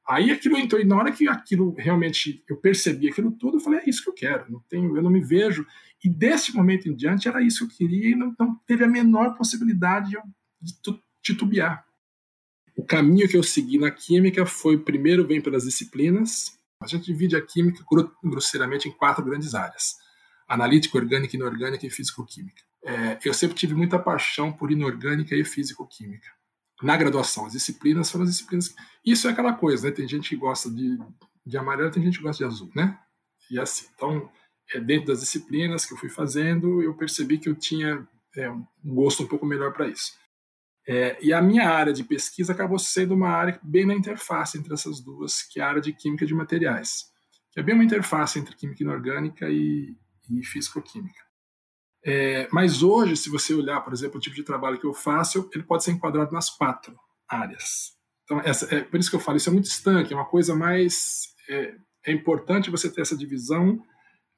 Aí 0.09 0.31
aquilo 0.31 0.57
entrou, 0.57 0.81
e 0.81 0.87
na 0.87 0.97
hora 0.97 1.13
que 1.13 1.29
aquilo 1.29 1.75
realmente 1.77 2.43
eu 2.49 2.57
percebi 2.57 3.11
aquilo 3.11 3.31
tudo, 3.31 3.59
eu 3.59 3.61
falei, 3.61 3.81
é 3.81 3.91
isso 3.91 4.03
que 4.03 4.09
eu 4.09 4.15
quero, 4.15 4.51
não 4.51 4.61
tenho, 4.67 4.97
eu 4.97 5.03
não 5.03 5.11
me 5.11 5.21
vejo. 5.21 5.67
E 6.03 6.09
desse 6.09 6.57
momento 6.57 6.89
em 6.89 6.97
diante 6.97 7.29
era 7.29 7.43
isso 7.43 7.69
que 7.69 7.75
eu 7.75 7.89
queria 7.89 8.09
e 8.09 8.15
não, 8.15 8.35
não 8.39 8.55
teve 8.67 8.85
a 8.85 8.89
menor 8.89 9.37
possibilidade 9.37 10.17
de, 10.63 10.73
de 10.83 11.03
titubear. 11.23 11.85
O 12.75 12.85
caminho 12.85 13.29
que 13.29 13.37
eu 13.37 13.43
segui 13.43 13.79
na 13.79 13.91
química 13.91 14.47
foi, 14.47 14.79
primeiro, 14.79 15.27
vem 15.27 15.43
pelas 15.43 15.65
disciplinas, 15.65 16.58
a 16.81 16.87
gente 16.87 17.07
divide 17.07 17.37
a 17.37 17.45
química 17.45 17.85
grosseiramente 18.23 18.89
em 18.89 18.93
quatro 18.93 19.25
grandes 19.25 19.55
áreas: 19.55 19.97
analítica, 20.47 20.97
orgânica, 20.97 21.37
inorgânica 21.37 21.87
e 21.87 21.91
físico-química. 21.91 22.63
É, 22.85 23.19
eu 23.25 23.35
sempre 23.35 23.57
tive 23.57 23.75
muita 23.75 23.99
paixão 23.99 24.53
por 24.53 24.71
inorgânica 24.71 25.35
e 25.35 25.45
físico-química. 25.45 26.29
Na 26.83 26.97
graduação, 26.97 27.47
as 27.47 27.53
disciplinas 27.53 28.11
foram 28.11 28.25
as 28.25 28.31
disciplinas. 28.31 28.75
Isso 29.05 29.27
é 29.27 29.33
aquela 29.33 29.53
coisa, 29.53 29.89
né? 29.89 29.95
Tem 29.95 30.07
gente 30.07 30.29
que 30.29 30.37
gosta 30.37 30.71
de, 30.71 30.97
de 31.45 31.59
amarelo, 31.59 31.91
tem 31.91 32.03
gente 32.03 32.19
que 32.19 32.25
gosta 32.25 32.45
de 32.45 32.51
azul, 32.53 32.71
né? 32.75 32.97
E 33.51 33.59
assim. 33.59 33.87
Então, 33.95 34.31
é, 34.73 34.79
dentro 34.79 35.09
das 35.09 35.21
disciplinas 35.21 35.85
que 35.85 35.93
eu 35.93 35.99
fui 35.99 36.09
fazendo, 36.09 36.81
eu 36.83 36.95
percebi 36.95 37.39
que 37.39 37.49
eu 37.49 37.55
tinha 37.57 38.07
é, 38.37 38.49
um 38.51 38.65
gosto 38.85 39.25
um 39.25 39.27
pouco 39.27 39.45
melhor 39.45 39.73
para 39.73 39.89
isso. 39.89 40.13
É, 40.91 41.19
e 41.21 41.35
a 41.35 41.43
minha 41.43 41.69
área 41.69 41.93
de 41.93 42.03
pesquisa 42.03 42.55
acabou 42.55 42.79
sendo 42.79 43.15
uma 43.15 43.29
área 43.29 43.61
bem 43.63 43.85
na 43.85 43.95
interface 43.95 44.57
entre 44.57 44.73
essas 44.73 45.01
duas, 45.01 45.43
que 45.43 45.61
é 45.61 45.63
a 45.63 45.69
área 45.69 45.83
de 45.83 45.93
química 45.93 46.25
de 46.25 46.33
materiais, 46.33 47.05
que 47.53 47.61
é 47.61 47.63
bem 47.63 47.75
uma 47.75 47.85
interface 47.85 48.39
entre 48.39 48.57
química 48.57 48.83
inorgânica 48.83 49.51
e, 49.51 49.95
e 50.31 50.43
físico-química. 50.43 51.21
É, 52.03 52.49
mas 52.51 52.83
hoje, 52.83 53.19
se 53.19 53.29
você 53.29 53.53
olhar, 53.53 53.83
por 53.83 53.93
exemplo, 53.93 54.17
o 54.17 54.21
tipo 54.21 54.35
de 54.35 54.43
trabalho 54.43 54.81
que 54.81 54.87
eu 54.87 54.95
faço, 54.95 55.51
ele 55.53 55.65
pode 55.65 55.85
ser 55.85 55.93
enquadrado 55.93 56.33
nas 56.33 56.49
quatro 56.49 56.97
áreas. 57.29 57.93
Então, 58.25 58.41
essa, 58.41 58.75
é 58.75 58.83
por 58.83 58.99
isso 58.99 59.11
que 59.11 59.17
eu 59.17 59.21
falo, 59.21 59.37
isso 59.37 59.51
é 59.51 59.53
muito 59.53 59.67
estanque, 59.67 60.15
é 60.15 60.17
uma 60.17 60.25
coisa 60.25 60.55
mais. 60.55 61.35
É, 61.51 61.75
é 62.07 62.13
importante 62.13 62.71
você 62.71 62.91
ter 62.91 63.03
essa 63.03 63.17
divisão 63.17 63.79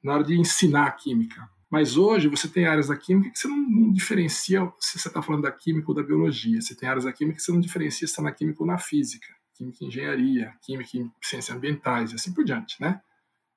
na 0.03 0.15
hora 0.15 0.23
de 0.25 0.37
ensinar 0.37 0.87
a 0.87 0.91
química. 0.91 1.47
Mas 1.71 1.95
hoje 1.95 2.27
você 2.27 2.49
tem 2.49 2.65
áreas 2.65 2.89
da 2.89 2.97
química 2.97 3.31
que 3.31 3.39
você 3.39 3.47
não, 3.47 3.57
não 3.57 3.93
diferencia 3.93 4.69
se 4.77 4.99
você 4.99 5.07
está 5.07 5.21
falando 5.21 5.43
da 5.43 5.51
química 5.51 5.89
ou 5.89 5.95
da 5.95 6.03
biologia. 6.03 6.59
Você 6.59 6.75
tem 6.75 6.89
áreas 6.89 7.05
da 7.05 7.13
química 7.13 7.37
que 7.37 7.43
você 7.43 7.51
não 7.53 7.61
diferencia 7.61 8.05
se 8.05 8.11
está 8.11 8.21
na 8.21 8.33
química 8.33 8.61
ou 8.61 8.67
na 8.67 8.77
física. 8.77 9.27
Química 9.55 9.77
e 9.81 9.87
engenharia, 9.87 10.53
química 10.61 10.89
e 10.97 11.09
ciências 11.25 11.55
ambientais 11.55 12.11
e 12.11 12.15
assim 12.15 12.33
por 12.33 12.43
diante, 12.43 12.75
né? 12.81 12.99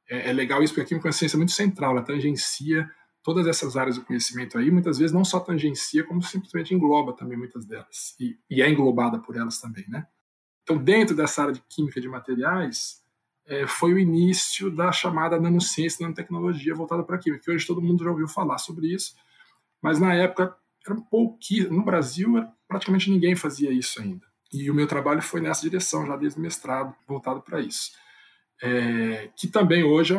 É, 0.09 0.31
é 0.31 0.33
legal 0.33 0.63
isso 0.63 0.73
porque 0.73 0.83
a 0.83 0.89
química 0.89 1.09
é 1.09 1.11
uma 1.11 1.13
ciência 1.13 1.37
muito 1.37 1.53
central, 1.53 1.93
ela 1.93 2.03
tangencia 2.03 2.89
todas 3.23 3.47
essas 3.47 3.77
áreas 3.77 3.97
do 3.97 4.05
conhecimento 4.05 4.59
aí, 4.59 4.71
muitas 4.71 4.99
vezes 4.99 5.13
não 5.13 5.25
só 5.25 5.41
tangencia, 5.41 6.05
como 6.05 6.23
simplesmente 6.23 6.75
engloba 6.75 7.17
também 7.17 7.39
muitas 7.39 7.65
delas. 7.65 8.15
E, 8.21 8.39
e 8.51 8.61
é 8.63 8.69
englobada 8.69 9.19
por 9.19 9.35
elas 9.35 9.59
também, 9.59 9.89
né? 9.89 10.07
Então, 10.63 10.77
dentro 10.77 11.17
dessa 11.17 11.43
área 11.43 11.55
de 11.55 11.63
química 11.69 12.01
de 12.01 12.09
materiais, 12.09 13.03
é, 13.47 13.67
foi 13.67 13.93
o 13.93 13.99
início 13.99 14.71
da 14.71 14.91
chamada 14.91 15.41
nanociência 15.41 16.03
nanotecnologia 16.03 16.75
voltada 16.75 17.03
para 17.03 17.17
a 17.17 17.19
química, 17.19 17.45
que 17.45 17.51
hoje 17.51 17.67
todo 17.67 17.83
mundo 17.83 18.05
já 18.05 18.11
ouviu 18.11 18.29
falar 18.29 18.59
sobre 18.59 18.95
isso, 18.95 19.15
mas 19.83 20.01
na 20.01 20.15
época 20.15 20.57
era 20.87 20.95
um 20.95 21.03
pouquinho, 21.03 21.73
no 21.73 21.85
Brasil 21.85 22.47
praticamente 22.69 23.11
ninguém 23.11 23.37
fazia 23.37 23.71
isso 23.71 24.01
ainda. 24.01 24.27
E 24.53 24.71
o 24.71 24.75
meu 24.75 24.87
trabalho 24.87 25.21
foi 25.21 25.41
nessa 25.41 25.63
direção, 25.63 26.07
já 26.07 26.17
desde 26.17 26.39
o 26.39 26.43
mestrado, 26.43 26.95
voltado 27.07 27.41
para 27.41 27.61
isso. 27.61 27.91
É, 28.63 29.31
que 29.37 29.49
também 29.49 29.83
hoje 29.83 30.15
é 30.15 30.19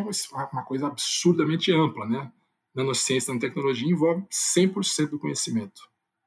uma 0.52 0.64
coisa 0.64 0.88
absurdamente 0.88 1.72
ampla, 1.72 2.06
né? 2.06 2.32
Nanociência 2.76 3.30
nanotecnologia 3.32 3.90
envolve 3.90 4.26
100% 4.58 5.12
do 5.12 5.20
conhecimento, 5.20 5.82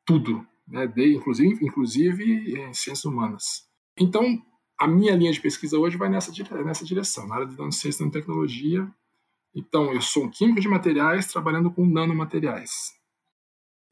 tudo, 0.06 0.46
né? 0.66 0.86
De, 0.86 1.14
inclusive, 1.14 1.64
inclusive 1.64 2.24
em 2.54 2.72
ciências 2.72 3.04
humanas. 3.04 3.68
Então, 3.98 4.42
a 4.78 4.86
minha 4.86 5.16
linha 5.16 5.32
de 5.32 5.40
pesquisa 5.40 5.76
hoje 5.76 5.96
vai 5.96 6.08
nessa, 6.08 6.32
nessa 6.64 6.84
direção, 6.84 7.26
na 7.26 7.34
área 7.34 7.46
de 7.46 7.58
nanociência 7.58 8.00
e 8.00 8.04
nanotecnologia. 8.04 8.88
Então, 9.54 9.92
eu 9.92 10.00
sou 10.00 10.24
um 10.24 10.30
químico 10.30 10.60
de 10.60 10.68
materiais 10.68 11.26
trabalhando 11.26 11.70
com 11.70 11.84
nanomateriais. 11.84 12.96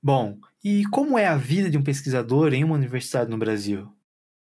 Bom, 0.03 0.39
e 0.63 0.85
como 0.87 1.19
é 1.19 1.27
a 1.27 1.37
vida 1.37 1.69
de 1.69 1.77
um 1.77 1.83
pesquisador 1.83 2.55
em 2.55 2.63
uma 2.63 2.77
universidade 2.77 3.29
no 3.29 3.39
Brasil? 3.39 3.91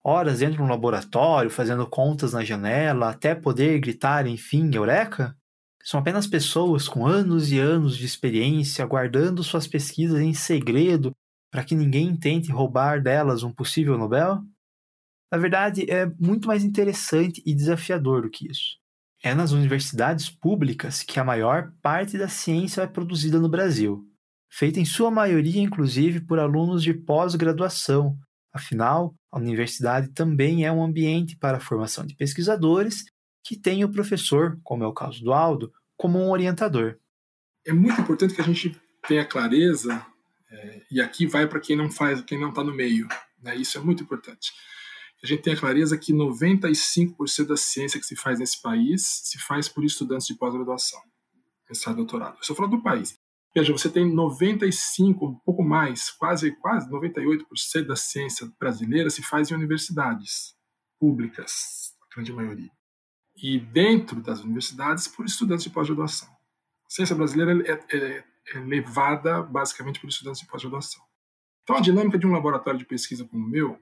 Horas 0.02 0.40
dentro 0.40 0.56
de 0.56 0.62
um 0.62 0.68
laboratório, 0.68 1.50
fazendo 1.50 1.86
contas 1.86 2.34
na 2.34 2.44
janela, 2.44 3.08
até 3.08 3.34
poder 3.34 3.80
gritar, 3.80 4.26
enfim, 4.26 4.70
eureka? 4.74 5.34
São 5.82 5.98
apenas 6.00 6.26
pessoas 6.26 6.86
com 6.86 7.06
anos 7.06 7.50
e 7.50 7.58
anos 7.58 7.96
de 7.96 8.04
experiência 8.04 8.84
guardando 8.84 9.42
suas 9.42 9.66
pesquisas 9.66 10.20
em 10.20 10.34
segredo 10.34 11.12
para 11.50 11.64
que 11.64 11.74
ninguém 11.74 12.14
tente 12.16 12.50
roubar 12.50 13.00
delas 13.02 13.42
um 13.42 13.52
possível 13.52 13.96
Nobel? 13.96 14.42
Na 15.34 15.40
verdade, 15.40 15.90
é 15.90 16.06
muito 16.16 16.46
mais 16.46 16.62
interessante 16.62 17.42
e 17.44 17.52
desafiador 17.52 18.22
do 18.22 18.30
que 18.30 18.48
isso. 18.48 18.78
É 19.20 19.34
nas 19.34 19.50
universidades 19.50 20.30
públicas 20.30 21.02
que 21.02 21.18
a 21.18 21.24
maior 21.24 21.72
parte 21.82 22.16
da 22.16 22.28
ciência 22.28 22.82
é 22.82 22.86
produzida 22.86 23.40
no 23.40 23.48
Brasil, 23.48 24.06
feita 24.48 24.78
em 24.78 24.84
sua 24.84 25.10
maioria, 25.10 25.60
inclusive, 25.60 26.20
por 26.20 26.38
alunos 26.38 26.84
de 26.84 26.94
pós-graduação. 26.94 28.16
Afinal, 28.52 29.12
a 29.32 29.40
universidade 29.40 30.12
também 30.12 30.64
é 30.64 30.70
um 30.70 30.84
ambiente 30.84 31.36
para 31.36 31.56
a 31.56 31.60
formação 31.60 32.06
de 32.06 32.14
pesquisadores 32.14 33.02
que 33.44 33.58
tem 33.58 33.82
o 33.82 33.90
professor, 33.90 34.56
como 34.62 34.84
é 34.84 34.86
o 34.86 34.94
caso 34.94 35.20
do 35.24 35.32
Aldo, 35.32 35.72
como 35.96 36.16
um 36.16 36.30
orientador. 36.30 36.96
É 37.66 37.72
muito 37.72 38.00
importante 38.00 38.34
que 38.34 38.40
a 38.40 38.44
gente 38.44 38.80
tenha 39.08 39.24
clareza, 39.24 40.00
é, 40.48 40.82
e 40.92 41.00
aqui 41.00 41.26
vai 41.26 41.48
para 41.48 41.58
quem 41.58 41.74
não 41.74 41.90
faz, 41.90 42.20
quem 42.20 42.38
não 42.38 42.50
está 42.50 42.62
no 42.62 42.72
meio. 42.72 43.08
Né? 43.42 43.56
Isso 43.56 43.76
é 43.76 43.80
muito 43.80 44.04
importante 44.04 44.52
a 45.24 45.26
gente 45.26 45.40
tem 45.40 45.54
a 45.54 45.58
clareza 45.58 45.96
que 45.96 46.12
95% 46.12 47.46
da 47.46 47.56
ciência 47.56 47.98
que 47.98 48.04
se 48.04 48.14
faz 48.14 48.38
nesse 48.38 48.60
país 48.60 49.22
se 49.24 49.38
faz 49.38 49.70
por 49.70 49.82
estudantes 49.82 50.26
de 50.26 50.34
pós-graduação, 50.34 51.00
mestrado 51.66 51.96
doutorado. 51.96 52.34
Eu 52.34 52.40
estou 52.42 52.54
falando 52.54 52.76
do 52.76 52.82
país. 52.82 53.18
Veja, 53.56 53.72
você 53.72 53.88
tem 53.88 54.04
95, 54.04 55.26
um 55.26 55.34
pouco 55.36 55.62
mais, 55.62 56.10
quase 56.10 56.54
quase 56.56 56.90
98% 56.90 57.86
da 57.86 57.96
ciência 57.96 58.52
brasileira 58.60 59.08
se 59.08 59.22
faz 59.22 59.50
em 59.50 59.54
universidades 59.54 60.54
públicas, 61.00 61.94
a 62.02 62.14
grande 62.14 62.30
maioria. 62.30 62.70
E 63.34 63.58
dentro 63.58 64.20
das 64.20 64.40
universidades, 64.40 65.08
por 65.08 65.24
estudantes 65.24 65.64
de 65.64 65.70
pós-graduação. 65.70 66.28
A 66.28 66.90
ciência 66.90 67.16
brasileira 67.16 67.62
é, 67.66 67.96
é, 67.96 68.24
é 68.54 68.58
levada 68.58 69.42
basicamente 69.42 70.00
por 70.00 70.08
estudantes 70.08 70.42
de 70.42 70.46
pós-graduação. 70.48 71.02
Então, 71.62 71.76
a 71.76 71.80
dinâmica 71.80 72.18
de 72.18 72.26
um 72.26 72.32
laboratório 72.32 72.78
de 72.78 72.84
pesquisa 72.84 73.24
como 73.24 73.42
o 73.42 73.48
meu 73.48 73.80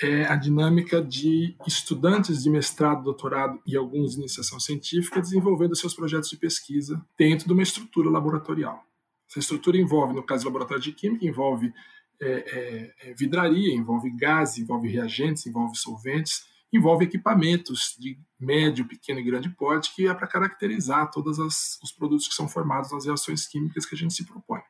é 0.00 0.26
a 0.26 0.36
dinâmica 0.36 1.02
de 1.02 1.56
estudantes 1.66 2.42
de 2.42 2.50
mestrado, 2.50 3.02
doutorado 3.02 3.60
e 3.66 3.76
alguns 3.76 4.12
de 4.12 4.20
iniciação 4.20 4.60
científica 4.60 5.20
desenvolvendo 5.20 5.74
seus 5.74 5.92
projetos 5.92 6.30
de 6.30 6.36
pesquisa 6.36 7.04
dentro 7.16 7.46
de 7.46 7.52
uma 7.52 7.62
estrutura 7.62 8.08
laboratorial. 8.08 8.84
Essa 9.28 9.40
estrutura 9.40 9.76
envolve, 9.76 10.14
no 10.14 10.22
caso 10.22 10.44
do 10.44 10.46
laboratório 10.46 10.82
de 10.82 10.92
química, 10.92 11.26
envolve 11.26 11.72
é, 12.20 12.30
é, 12.30 13.10
é 13.10 13.14
vidraria, 13.14 13.74
envolve 13.74 14.10
gás, 14.10 14.56
envolve 14.56 14.88
reagentes, 14.88 15.46
envolve 15.46 15.76
solventes, 15.76 16.46
envolve 16.72 17.04
equipamentos 17.04 17.96
de 17.98 18.18
médio, 18.38 18.86
pequeno 18.86 19.20
e 19.20 19.24
grande 19.24 19.50
porte 19.50 19.94
que 19.94 20.06
é 20.06 20.14
para 20.14 20.26
caracterizar 20.26 21.10
todos 21.10 21.38
os 21.38 21.92
produtos 21.92 22.28
que 22.28 22.34
são 22.34 22.48
formados 22.48 22.92
nas 22.92 23.06
reações 23.06 23.46
químicas 23.46 23.84
que 23.84 23.94
a 23.94 23.98
gente 23.98 24.14
se 24.14 24.24
propõe. 24.24 24.60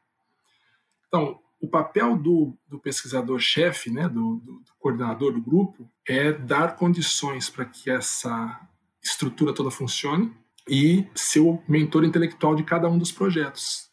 Então, 1.07 1.41
o 1.61 1.69
papel 1.69 2.17
do, 2.17 2.57
do 2.69 2.79
pesquisador-chefe, 2.79 3.91
né, 3.91 4.09
do, 4.09 4.37
do, 4.37 4.53
do, 4.61 4.73
coordenador 4.79 5.33
do 5.33 5.41
grupo, 5.41 5.91
é 6.07 6.33
dar 6.33 6.77
condições 6.77 7.51
para 7.51 7.65
que 7.65 7.91
essa 7.91 8.61
estrutura 9.03 9.53
toda 9.53 9.71
funcione 9.71 10.33
e 10.69 11.07
ser 11.15 11.41
o 11.41 11.63
mentor 11.69 12.05
intelectual 12.05 12.55
de 12.55 12.63
cada 12.63 12.89
um 12.89 12.99
dos 12.99 13.11
projetos, 13.11 13.91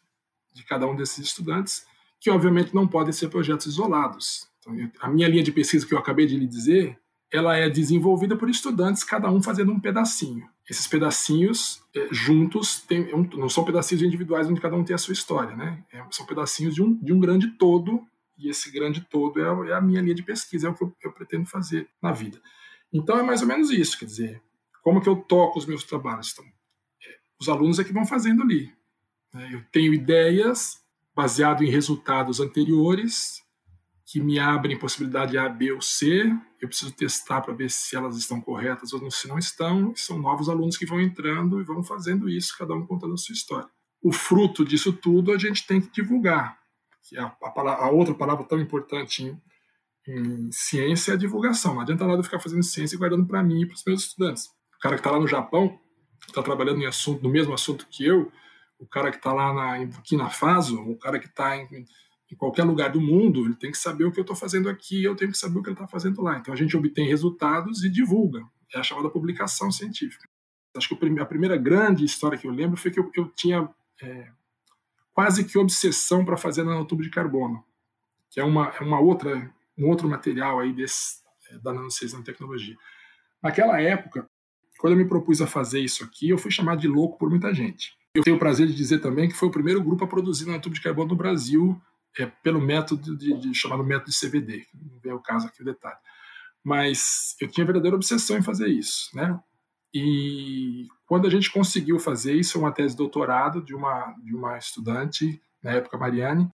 de 0.52 0.64
cada 0.64 0.86
um 0.86 0.94
desses 0.94 1.18
estudantes, 1.18 1.86
que 2.20 2.30
obviamente 2.30 2.74
não 2.74 2.86
podem 2.86 3.12
ser 3.12 3.28
projetos 3.28 3.66
isolados. 3.66 4.48
Então, 4.58 4.90
a 5.00 5.08
minha 5.08 5.28
linha 5.28 5.42
de 5.42 5.52
pesquisa 5.52 5.86
que 5.86 5.94
eu 5.94 5.98
acabei 5.98 6.26
de 6.26 6.36
lhe 6.36 6.46
dizer 6.46 6.98
ela 7.32 7.56
é 7.56 7.68
desenvolvida 7.68 8.36
por 8.36 8.48
estudantes, 8.48 9.04
cada 9.04 9.30
um 9.30 9.42
fazendo 9.42 9.72
um 9.72 9.80
pedacinho. 9.80 10.48
Esses 10.68 10.86
pedacinhos 10.86 11.82
é, 11.94 12.08
juntos 12.10 12.80
tem, 12.80 13.08
não 13.12 13.48
são 13.48 13.64
pedacinhos 13.64 14.02
individuais 14.02 14.48
onde 14.48 14.60
cada 14.60 14.74
um 14.74 14.82
tem 14.82 14.94
a 14.94 14.98
sua 14.98 15.12
história, 15.12 15.54
né? 15.54 15.84
É, 15.92 16.04
são 16.10 16.26
pedacinhos 16.26 16.74
de 16.74 16.82
um, 16.82 16.92
de 16.94 17.12
um 17.12 17.20
grande 17.20 17.52
todo, 17.52 18.04
e 18.36 18.48
esse 18.48 18.70
grande 18.70 19.00
todo 19.00 19.40
é 19.40 19.44
a, 19.44 19.70
é 19.70 19.72
a 19.74 19.80
minha 19.80 20.00
linha 20.00 20.14
de 20.14 20.24
pesquisa, 20.24 20.66
é 20.66 20.70
o 20.70 20.74
que 20.74 20.82
eu, 20.82 20.96
eu, 21.04 21.12
pretendo 21.12 21.46
fazer 21.46 21.88
na 22.02 22.12
vida. 22.12 22.40
Então 22.92 23.16
é 23.18 23.22
mais 23.22 23.42
ou 23.42 23.48
menos 23.48 23.70
isso, 23.70 23.98
quer 23.98 24.06
dizer, 24.06 24.42
como 24.82 25.00
que 25.00 25.08
eu 25.08 25.16
toco 25.16 25.58
os 25.58 25.66
meus 25.66 25.84
trabalhos? 25.84 26.32
Então, 26.32 26.44
é, 26.44 27.16
os 27.40 27.48
alunos 27.48 27.78
é 27.78 27.84
que 27.84 27.92
vão 27.92 28.04
fazendo 28.04 28.42
ali. 28.42 28.72
Né? 29.32 29.50
Eu 29.52 29.64
tenho 29.70 29.94
ideias 29.94 30.84
baseado 31.14 31.62
em 31.62 31.70
resultados 31.70 32.40
anteriores, 32.40 33.42
que 34.06 34.20
me 34.20 34.38
abrem 34.38 34.78
possibilidade 34.78 35.36
A, 35.36 35.48
B 35.48 35.72
ou 35.72 35.82
C. 35.82 36.32
Eu 36.60 36.68
preciso 36.68 36.92
testar 36.92 37.40
para 37.40 37.52
ver 37.52 37.68
se 37.68 37.96
elas 37.96 38.16
estão 38.16 38.40
corretas 38.40 38.92
ou 38.92 39.10
se 39.10 39.26
não 39.26 39.36
estão. 39.36 39.92
São 39.96 40.16
novos 40.16 40.48
alunos 40.48 40.76
que 40.76 40.86
vão 40.86 41.00
entrando 41.00 41.60
e 41.60 41.64
vão 41.64 41.82
fazendo 41.82 42.28
isso, 42.28 42.56
cada 42.56 42.72
um 42.72 42.86
contando 42.86 43.14
a 43.14 43.16
sua 43.16 43.32
história. 43.32 43.68
O 44.00 44.12
fruto 44.12 44.64
disso 44.64 44.92
tudo 44.92 45.32
a 45.32 45.38
gente 45.38 45.66
tem 45.66 45.80
que 45.80 45.90
divulgar. 45.90 46.56
Que 47.08 47.18
é 47.18 47.20
a, 47.20 47.36
a, 47.42 47.84
a 47.86 47.90
outra 47.90 48.14
palavra 48.14 48.44
tão 48.44 48.60
importante 48.60 49.24
em, 49.24 49.42
em, 50.06 50.52
ciência 50.52 51.10
é 51.10 51.14
a 51.14 51.18
divulgação. 51.18 51.74
Não 51.74 51.80
adianta 51.80 52.06
nada 52.06 52.22
ficar 52.22 52.38
fazendo 52.38 52.62
ciência 52.62 52.94
e 52.94 52.98
guardando 52.98 53.26
para 53.26 53.42
mim 53.42 53.62
e 53.62 53.66
para 53.66 53.74
os 53.74 53.84
meus 53.84 54.04
estudantes. 54.04 54.46
O 54.76 54.78
cara 54.80 54.94
que 54.94 55.00
está 55.00 55.10
lá 55.10 55.18
no 55.18 55.26
Japão, 55.26 55.80
está 56.28 56.42
trabalhando 56.44 56.80
em 56.80 56.86
assunto, 56.86 57.24
no 57.24 57.28
mesmo 57.28 57.52
assunto 57.52 57.86
que 57.90 58.06
eu, 58.06 58.30
o 58.78 58.86
cara 58.86 59.10
que 59.10 59.16
está 59.16 59.32
lá 59.32 59.52
na, 59.52 59.78
em 59.78 59.86
Burkina 59.86 60.30
Faso, 60.30 60.80
o 60.80 60.96
cara 60.96 61.18
que 61.18 61.26
está 61.26 61.56
em 61.56 61.84
em 62.30 62.36
qualquer 62.36 62.64
lugar 62.64 62.90
do 62.90 63.00
mundo, 63.00 63.44
ele 63.44 63.54
tem 63.54 63.70
que 63.70 63.78
saber 63.78 64.04
o 64.04 64.12
que 64.12 64.18
eu 64.18 64.22
estou 64.22 64.36
fazendo 64.36 64.68
aqui, 64.68 65.02
eu 65.04 65.14
tenho 65.14 65.30
que 65.30 65.38
saber 65.38 65.58
o 65.58 65.62
que 65.62 65.68
ele 65.68 65.74
está 65.74 65.86
fazendo 65.86 66.20
lá. 66.22 66.38
Então 66.38 66.52
a 66.52 66.56
gente 66.56 66.76
obtém 66.76 67.06
resultados 67.06 67.84
e 67.84 67.88
divulga. 67.88 68.44
É 68.74 68.78
a 68.78 68.82
chamada 68.82 69.08
publicação 69.08 69.70
científica. 69.70 70.28
Acho 70.76 70.88
que 70.88 71.20
a 71.20 71.26
primeira 71.26 71.56
grande 71.56 72.04
história 72.04 72.36
que 72.36 72.46
eu 72.46 72.50
lembro 72.50 72.76
foi 72.76 72.90
que 72.90 72.98
eu, 72.98 73.10
eu 73.14 73.28
tinha 73.28 73.68
é, 74.02 74.28
quase 75.12 75.44
que 75.44 75.56
obsessão 75.56 76.24
para 76.24 76.36
fazer 76.36 76.64
nanotubo 76.64 77.02
de 77.02 77.08
carbono, 77.08 77.64
que 78.30 78.40
é 78.40 78.44
uma, 78.44 78.68
é 78.68 78.82
uma 78.82 79.00
outra, 79.00 79.50
um 79.78 79.88
outro 79.88 80.08
material 80.08 80.60
aí 80.60 80.72
desse, 80.72 81.22
é, 81.50 81.58
da 81.58 81.72
nanociência 81.72 82.20
tecnologia. 82.22 82.76
Naquela 83.42 83.80
época, 83.80 84.28
quando 84.78 84.92
eu 84.92 84.98
me 84.98 85.08
propus 85.08 85.40
a 85.40 85.46
fazer 85.46 85.80
isso 85.80 86.04
aqui, 86.04 86.28
eu 86.28 86.36
fui 86.36 86.50
chamado 86.50 86.80
de 86.80 86.88
louco 86.88 87.16
por 87.16 87.30
muita 87.30 87.54
gente. 87.54 87.96
Eu 88.14 88.22
tenho 88.22 88.36
o 88.36 88.38
prazer 88.38 88.66
de 88.66 88.74
dizer 88.74 88.98
também 88.98 89.28
que 89.28 89.34
foi 89.34 89.48
o 89.48 89.52
primeiro 89.52 89.82
grupo 89.82 90.04
a 90.04 90.08
produzir 90.08 90.46
nanotubo 90.46 90.74
de 90.74 90.82
carbono 90.82 91.10
no 91.10 91.16
Brasil 91.16 91.80
é 92.18 92.26
pelo 92.26 92.60
método 92.60 93.16
de, 93.16 93.38
de 93.38 93.54
chamado 93.54 93.84
método 93.84 94.10
de 94.10 94.18
CVD, 94.18 94.66
não 94.74 94.98
vem 94.98 95.12
o 95.12 95.20
caso 95.20 95.46
aqui 95.46 95.62
o 95.62 95.64
detalhe. 95.64 95.98
Mas 96.64 97.36
eu 97.40 97.48
tinha 97.48 97.64
verdadeira 97.64 97.96
obsessão 97.96 98.36
em 98.36 98.42
fazer 98.42 98.68
isso, 98.68 99.14
né? 99.14 99.38
E 99.94 100.88
quando 101.06 101.26
a 101.26 101.30
gente 101.30 101.50
conseguiu 101.50 101.98
fazer 101.98 102.34
isso, 102.34 102.58
uma 102.58 102.72
tese 102.72 102.94
de 102.94 102.98
doutorado 102.98 103.62
de 103.62 103.74
uma 103.74 104.12
de 104.24 104.34
uma 104.34 104.58
estudante 104.58 105.40
na 105.62 105.72
época 105.72 105.96
Mariane, 105.96 106.50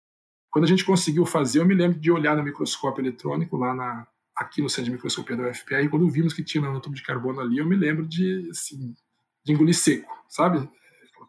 quando 0.49 0.65
a 0.65 0.67
gente 0.67 0.85
conseguiu 0.85 1.25
fazer, 1.25 1.59
eu 1.59 1.65
me 1.65 1.75
lembro 1.75 1.99
de 1.99 2.11
olhar 2.11 2.35
no 2.35 2.43
microscópio 2.43 3.01
eletrônico 3.01 3.57
lá 3.57 3.73
na 3.73 4.07
aqui 4.35 4.61
no 4.61 4.69
centro 4.69 4.85
de 4.85 4.91
microscopia 4.91 5.35
da 5.35 5.49
UFPA 5.49 5.81
e 5.81 5.89
quando 5.89 6.09
vimos 6.09 6.33
que 6.33 6.43
tinha 6.43 6.61
nanotube 6.61 6.95
de 6.95 7.03
carbono 7.03 7.41
ali, 7.41 7.57
eu 7.57 7.65
me 7.65 7.75
lembro 7.75 8.07
de 8.07 8.47
assim, 8.51 8.95
de 9.43 9.53
engolir 9.53 9.75
seco, 9.75 10.11
sabe? 10.29 10.69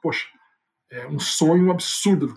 Poxa, 0.03 0.27
é 0.91 1.07
um 1.07 1.19
sonho 1.19 1.71
absurdo 1.71 2.35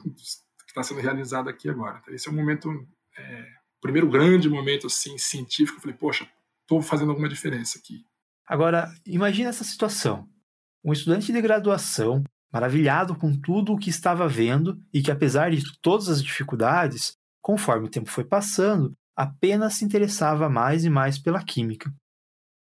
que 0.73 0.79
está 0.79 0.83
sendo 0.83 1.01
realizado 1.01 1.49
aqui 1.49 1.69
agora. 1.69 1.99
Então, 2.01 2.13
esse 2.13 2.27
é 2.27 2.31
um 2.31 2.35
momento, 2.35 2.69
é, 3.17 3.47
primeiro 3.81 4.09
grande 4.09 4.49
momento 4.49 4.87
assim 4.87 5.17
científico. 5.17 5.77
Eu 5.77 5.81
falei, 5.81 5.97
poxa, 5.97 6.27
estou 6.61 6.81
fazendo 6.81 7.09
alguma 7.09 7.27
diferença 7.27 7.77
aqui. 7.77 8.05
Agora, 8.47 8.91
imagine 9.05 9.49
essa 9.49 9.63
situação: 9.63 10.27
um 10.83 10.93
estudante 10.93 11.31
de 11.31 11.41
graduação, 11.41 12.23
maravilhado 12.51 13.15
com 13.15 13.35
tudo 13.39 13.73
o 13.73 13.77
que 13.77 13.89
estava 13.89 14.27
vendo 14.27 14.81
e 14.93 15.01
que, 15.01 15.11
apesar 15.11 15.51
de 15.51 15.61
todas 15.81 16.07
as 16.07 16.23
dificuldades, 16.23 17.13
conforme 17.41 17.87
o 17.87 17.91
tempo 17.91 18.09
foi 18.09 18.23
passando, 18.23 18.93
apenas 19.15 19.75
se 19.75 19.85
interessava 19.85 20.49
mais 20.49 20.85
e 20.85 20.89
mais 20.89 21.19
pela 21.19 21.43
química. 21.43 21.93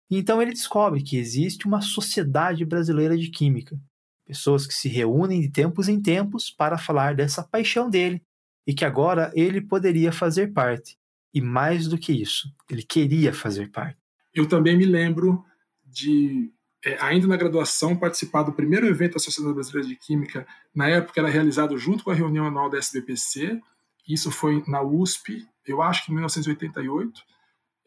Então 0.10 0.42
ele 0.42 0.52
descobre 0.52 1.02
que 1.02 1.18
existe 1.18 1.66
uma 1.66 1.82
sociedade 1.82 2.64
brasileira 2.64 3.18
de 3.18 3.30
química, 3.32 3.76
pessoas 4.26 4.66
que 4.66 4.74
se 4.74 4.90
reúnem 4.90 5.42
de 5.42 5.50
tempos 5.50 5.88
em 5.88 6.02
tempos 6.02 6.50
para 6.50 6.78
falar 6.78 7.16
dessa 7.16 7.44
paixão 7.44 7.90
dele 7.90 8.22
e 8.66 8.74
que 8.74 8.84
agora 8.84 9.32
ele 9.36 9.62
poderia 9.62 10.12
fazer 10.12 10.54
parte. 10.54 10.98
E 11.34 11.42
mais 11.42 11.88
do 11.88 11.98
que 11.98 12.14
isso, 12.14 12.50
ele 12.70 12.82
queria 12.82 13.34
fazer 13.34 13.70
parte. 13.70 13.98
Eu 14.34 14.48
também 14.48 14.78
me 14.78 14.86
lembro 14.86 15.44
de, 15.86 16.52
é, 16.84 16.98
ainda 17.02 17.28
na 17.28 17.38
graduação, 17.38 17.96
participar 17.96 18.44
do 18.44 18.54
primeiro 18.54 18.88
evento 18.88 19.14
da 19.14 19.20
Sociedade 19.20 19.54
Brasileira 19.54 19.88
de 19.88 19.96
Química. 19.96 20.48
Na 20.74 20.88
época 20.88 21.20
era 21.20 21.30
realizado 21.30 21.78
junto 21.78 22.04
com 22.04 22.12
a 22.12 22.16
reunião 22.16 22.48
anual 22.48 22.70
da 22.70 22.78
SBPC. 22.78 23.62
Isso 24.08 24.32
foi 24.32 24.64
na 24.68 24.82
USP, 24.82 25.46
eu 25.66 25.82
acho 25.82 26.06
que 26.06 26.12
em 26.12 26.16
1988 26.16 27.22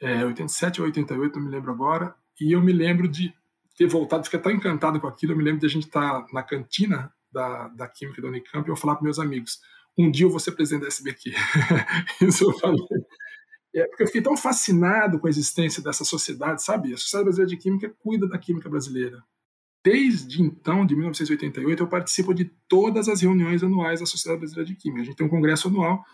é, 0.00 0.24
87 0.24 0.80
ou 0.80 0.86
88, 0.86 1.38
não 1.38 1.46
me 1.46 1.50
lembro 1.50 1.72
agora, 1.72 2.14
e 2.40 2.52
eu 2.52 2.62
me 2.62 2.72
lembro 2.72 3.08
de 3.08 3.34
ter 3.78 3.86
voltado, 3.86 4.24
fiquei 4.24 4.40
tão 4.40 4.50
encantado 4.50 5.00
com 5.00 5.06
aquilo, 5.06 5.32
eu 5.32 5.36
me 5.36 5.44
lembro 5.44 5.60
de 5.60 5.66
a 5.66 5.70
gente 5.70 5.86
estar 5.86 6.22
tá 6.22 6.26
na 6.32 6.42
cantina 6.42 7.12
da, 7.30 7.68
da 7.68 7.86
Química 7.86 8.20
da 8.20 8.26
Unicamp 8.26 8.68
e 8.68 8.72
eu 8.72 8.76
falar 8.76 8.96
para 8.96 9.04
meus 9.04 9.20
amigos, 9.20 9.60
um 9.96 10.10
dia 10.10 10.26
eu 10.26 10.30
vou 10.30 10.40
ser 10.40 10.52
presidente 10.52 10.82
da 10.82 10.88
SBQ. 10.88 11.32
Isso 12.20 12.44
eu 12.44 12.58
falei. 12.58 12.80
É, 13.74 13.86
porque 13.86 14.02
eu 14.02 14.06
fiquei 14.08 14.22
tão 14.22 14.36
fascinado 14.36 15.20
com 15.20 15.28
a 15.28 15.30
existência 15.30 15.80
dessa 15.80 16.04
sociedade, 16.04 16.62
sabe? 16.64 16.92
A 16.92 16.96
Sociedade 16.96 17.26
Brasileira 17.26 17.50
de 17.50 17.56
Química 17.56 17.94
cuida 18.00 18.26
da 18.26 18.38
química 18.38 18.68
brasileira. 18.68 19.22
Desde 19.84 20.42
então, 20.42 20.84
de 20.84 20.96
1988, 20.96 21.82
eu 21.82 21.86
participo 21.86 22.34
de 22.34 22.46
todas 22.66 23.08
as 23.08 23.20
reuniões 23.20 23.62
anuais 23.62 24.00
da 24.00 24.06
Sociedade 24.06 24.40
Brasileira 24.40 24.68
de 24.68 24.76
Química. 24.76 25.02
A 25.02 25.04
gente 25.04 25.16
tem 25.16 25.26
um 25.26 25.30
congresso 25.30 25.68
anual 25.68 26.04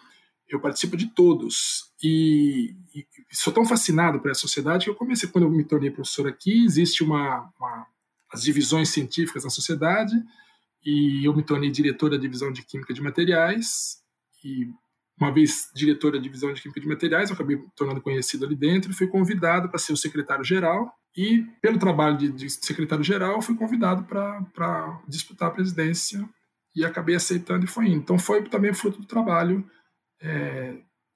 eu 0.49 0.61
participo 0.61 0.97
de 0.97 1.07
todos. 1.07 1.93
E, 2.03 2.75
e, 2.95 3.07
sou 3.33 3.53
tão 3.53 3.65
fascinado 3.65 4.21
por 4.21 4.31
essa 4.31 4.41
sociedade 4.41 4.85
que 4.85 4.91
eu 4.91 4.95
comecei, 4.95 5.29
quando 5.29 5.45
eu 5.45 5.51
me 5.51 5.65
tornei 5.65 5.91
professor 5.91 6.27
aqui, 6.29 6.65
existe 6.65 7.03
uma, 7.03 7.51
uma 7.59 7.87
as 8.33 8.43
divisões 8.43 8.89
científicas 8.89 9.45
na 9.45 9.51
sociedade, 9.51 10.15
e 10.85 11.25
eu 11.25 11.35
me 11.35 11.43
tornei 11.43 11.71
diretor 11.71 12.11
da 12.11 12.17
divisão 12.17 12.53
de 12.53 12.63
Química 12.63 12.93
de 12.93 13.01
Materiais, 13.01 13.99
e 14.45 14.69
uma 15.19 15.33
vez 15.33 15.71
diretor 15.75 16.13
da 16.13 16.19
divisão 16.19 16.53
de 16.53 16.61
Química 16.61 16.81
de 16.81 16.89
Materiais, 16.89 17.31
eu 17.31 17.35
acabei 17.35 17.57
me 17.57 17.69
tornando 17.77 18.01
conhecido 18.01 18.45
ali 18.45 18.57
dentro, 18.57 18.91
e 18.91 18.95
fui 18.95 19.07
convidado 19.07 19.69
para 19.69 19.79
ser 19.79 19.93
o 19.93 19.97
secretário-geral, 19.97 20.93
e 21.17 21.47
pelo 21.63 21.79
trabalho 21.79 22.19
de, 22.19 22.33
de 22.33 22.51
secretário-geral, 22.51 23.41
fui 23.41 23.55
convidado 23.55 24.05
para 24.05 25.01
disputar 25.09 25.49
a 25.49 25.53
presidência, 25.53 26.29
e 26.75 26.85
acabei 26.85 27.15
aceitando 27.15 27.65
e 27.65 27.69
foi 27.69 27.87
indo. 27.87 27.99
Então 27.99 28.19
foi 28.19 28.43
também 28.49 28.75
fruto 28.75 29.01
do 29.01 29.07
trabalho 29.07 29.65
é, 30.25 30.75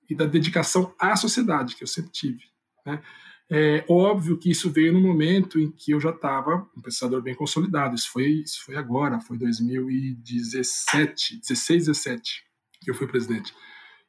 e 0.09 0.15
da 0.15 0.27
dedicação 0.27 0.95
à 0.99 1.17
sociedade 1.17 1.75
que 1.75 1.83
eu 1.83 1.89
sempre 1.89 2.13
tive. 2.13 2.45
Né? 2.85 3.03
É 3.51 3.85
óbvio 3.89 4.37
que 4.37 4.51
isso 4.51 4.71
veio 4.71 4.93
no 4.93 5.01
momento 5.01 5.59
em 5.59 5.71
que 5.71 5.93
eu 5.93 6.01
já 6.01 6.11
estava 6.11 6.69
um 6.77 6.83
pesquisador 6.83 7.23
bem 7.23 7.35
consolidado. 7.35 7.95
Isso 7.95 8.11
foi, 8.11 8.27
isso 8.27 8.63
foi 8.65 8.77
agora, 8.77 9.21
foi 9.21 9.39
2017, 9.39 11.41
16, 11.41 11.87
17 11.87 12.45
que 12.83 12.91
eu 12.91 12.95
fui 12.95 13.07
presidente. 13.07 13.55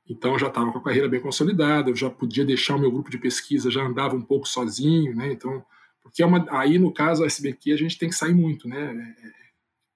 Então 0.07 0.33
eu 0.33 0.39
já 0.39 0.47
estava 0.47 0.71
com 0.71 0.79
a 0.79 0.83
carreira 0.83 1.07
bem 1.07 1.21
consolidada, 1.21 1.89
eu 1.89 1.95
já 1.95 2.09
podia 2.09 2.43
deixar 2.43 2.75
o 2.75 2.79
meu 2.79 2.91
grupo 2.91 3.09
de 3.09 3.17
pesquisa, 3.17 3.71
já 3.71 3.81
andava 3.81 4.15
um 4.15 4.21
pouco 4.21 4.47
sozinho, 4.47 5.15
né? 5.15 5.31
Então, 5.31 5.63
porque 6.01 6.21
é 6.21 6.25
uma, 6.25 6.45
aí 6.49 6.77
no 6.77 6.93
caso 6.93 7.23
a 7.23 7.27
SBQ 7.27 7.71
a 7.71 7.77
gente 7.77 7.97
tem 7.97 8.09
que 8.09 8.15
sair 8.15 8.33
muito, 8.33 8.67
né? 8.67 8.79
É, 8.79 9.27
é 9.27 9.31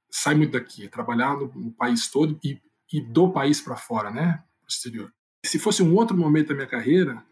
sai 0.09 0.35
muito 0.35 0.51
daqui, 0.51 0.87
trabalhar 0.87 1.35
no, 1.35 1.51
no 1.53 1.71
país 1.71 2.07
todo 2.07 2.39
e, 2.43 2.61
e 2.91 3.01
do 3.01 3.31
país 3.31 3.59
para 3.59 3.75
fora, 3.75 4.11
né? 4.11 4.43
Exterior. 4.75 5.11
Se 5.45 5.59
fosse 5.59 5.83
um 5.83 5.93
outro 5.95 6.15
momento 6.15 6.49
da 6.49 6.55
minha 6.55 6.67
carreira, 6.67 7.23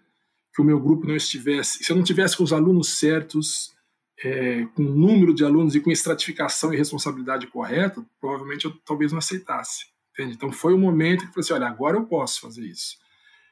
que 0.53 0.61
o 0.61 0.65
meu 0.65 0.79
grupo 0.79 1.07
não 1.07 1.15
estivesse, 1.15 1.83
se 1.83 1.91
eu 1.91 1.95
não 1.95 2.03
tivesse 2.03 2.35
com 2.35 2.43
os 2.43 2.51
alunos 2.51 2.99
certos, 2.99 3.73
é, 4.23 4.65
com 4.75 4.83
o 4.83 4.95
número 4.95 5.33
de 5.33 5.43
alunos 5.43 5.75
e 5.75 5.79
com 5.79 5.89
estratificação 5.89 6.73
e 6.73 6.77
responsabilidade 6.77 7.47
correta, 7.47 8.05
provavelmente 8.19 8.65
eu 8.65 8.71
talvez 8.85 9.11
não 9.11 9.19
aceitasse. 9.19 9.85
Entende? 10.11 10.35
Então 10.35 10.51
foi 10.51 10.73
o 10.73 10.77
um 10.77 10.79
momento 10.79 11.21
que 11.21 11.27
eu 11.27 11.33
falei 11.33 11.45
assim, 11.45 11.53
olha, 11.53 11.67
agora 11.67 11.97
eu 11.97 12.05
posso 12.05 12.41
fazer 12.41 12.65
isso. 12.65 12.97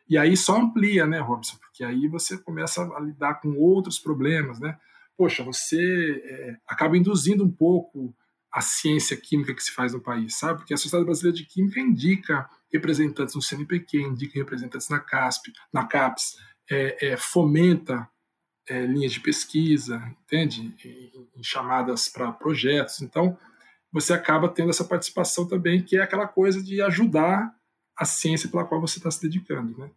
E 0.09 0.17
aí 0.17 0.35
só 0.35 0.57
amplia, 0.57 1.05
né, 1.05 1.19
Robson? 1.19 1.57
Porque 1.57 1.83
aí 1.83 2.07
você 2.07 2.37
começa 2.37 2.83
a 2.83 2.99
lidar 2.99 3.35
com 3.35 3.55
outros 3.57 3.99
problemas, 3.99 4.59
né? 4.59 4.77
Poxa, 5.15 5.43
você 5.43 6.21
é, 6.25 6.57
acaba 6.67 6.97
induzindo 6.97 7.43
um 7.43 7.51
pouco 7.51 8.13
a 8.51 8.61
ciência 8.61 9.15
química 9.15 9.53
que 9.53 9.63
se 9.63 9.71
faz 9.71 9.93
no 9.93 10.01
país, 10.01 10.37
sabe? 10.37 10.59
Porque 10.59 10.73
a 10.73 10.77
Sociedade 10.77 11.05
Brasileira 11.05 11.37
de 11.37 11.45
Química 11.45 11.79
indica 11.79 12.49
representantes 12.71 13.35
no 13.35 13.41
CNPq, 13.41 14.01
indica 14.01 14.39
representantes 14.39 14.89
na 14.89 14.99
CASP, 14.99 15.51
na 15.73 15.85
CAPES, 15.85 16.37
é, 16.69 17.11
é, 17.11 17.17
fomenta 17.17 18.07
é, 18.67 18.85
linhas 18.85 19.11
de 19.11 19.19
pesquisa, 19.19 19.97
entende? 20.23 20.75
Em, 20.85 21.29
em 21.35 21.43
chamadas 21.43 22.07
para 22.07 22.31
projetos. 22.31 23.01
Então, 23.01 23.37
você 23.91 24.13
acaba 24.13 24.47
tendo 24.47 24.69
essa 24.69 24.85
participação 24.85 25.47
também, 25.47 25.83
que 25.83 25.97
é 25.97 26.01
aquela 26.01 26.27
coisa 26.27 26.61
de 26.61 26.81
ajudar 26.81 27.53
a 27.97 28.05
ciência 28.05 28.49
pela 28.49 28.65
qual 28.65 28.79
você 28.79 28.99
está 28.99 29.09
se 29.09 29.21
dedicando, 29.21 29.77
né? 29.77 29.89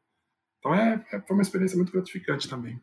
Então, 0.58 0.74
é, 0.74 1.04
é, 1.12 1.20
foi 1.20 1.36
uma 1.36 1.42
experiência 1.42 1.76
muito 1.76 1.92
gratificante 1.92 2.48
também. 2.48 2.80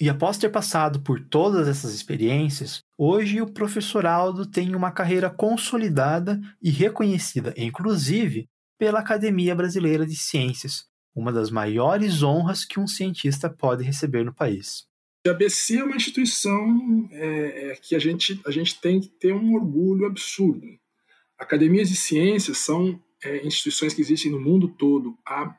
E 0.00 0.08
após 0.08 0.38
ter 0.38 0.48
passado 0.48 1.00
por 1.00 1.20
todas 1.20 1.68
essas 1.68 1.94
experiências, 1.94 2.80
hoje 2.98 3.40
o 3.40 3.50
professor 3.50 4.06
Aldo 4.06 4.46
tem 4.46 4.74
uma 4.74 4.90
carreira 4.90 5.30
consolidada 5.30 6.40
e 6.60 6.70
reconhecida, 6.70 7.54
inclusive, 7.56 8.48
pela 8.82 8.98
Academia 8.98 9.54
Brasileira 9.54 10.04
de 10.04 10.16
Ciências, 10.16 10.88
uma 11.14 11.32
das 11.32 11.52
maiores 11.52 12.20
honras 12.20 12.64
que 12.64 12.80
um 12.80 12.86
cientista 12.88 13.48
pode 13.48 13.84
receber 13.84 14.24
no 14.24 14.34
país. 14.34 14.88
A 15.24 15.30
ABC 15.30 15.78
é 15.78 15.84
uma 15.84 15.94
instituição 15.94 17.08
é, 17.12 17.70
é, 17.70 17.76
que 17.76 17.94
a 17.94 18.00
gente, 18.00 18.40
a 18.44 18.50
gente 18.50 18.80
tem 18.80 19.00
que 19.00 19.06
ter 19.06 19.32
um 19.32 19.54
orgulho 19.54 20.04
absurdo. 20.04 20.66
Academias 21.38 21.90
de 21.90 21.94
ciências 21.94 22.58
são 22.58 23.00
é, 23.22 23.46
instituições 23.46 23.94
que 23.94 24.00
existem 24.00 24.32
no 24.32 24.40
mundo 24.40 24.66
todo, 24.66 25.16
há, 25.24 25.54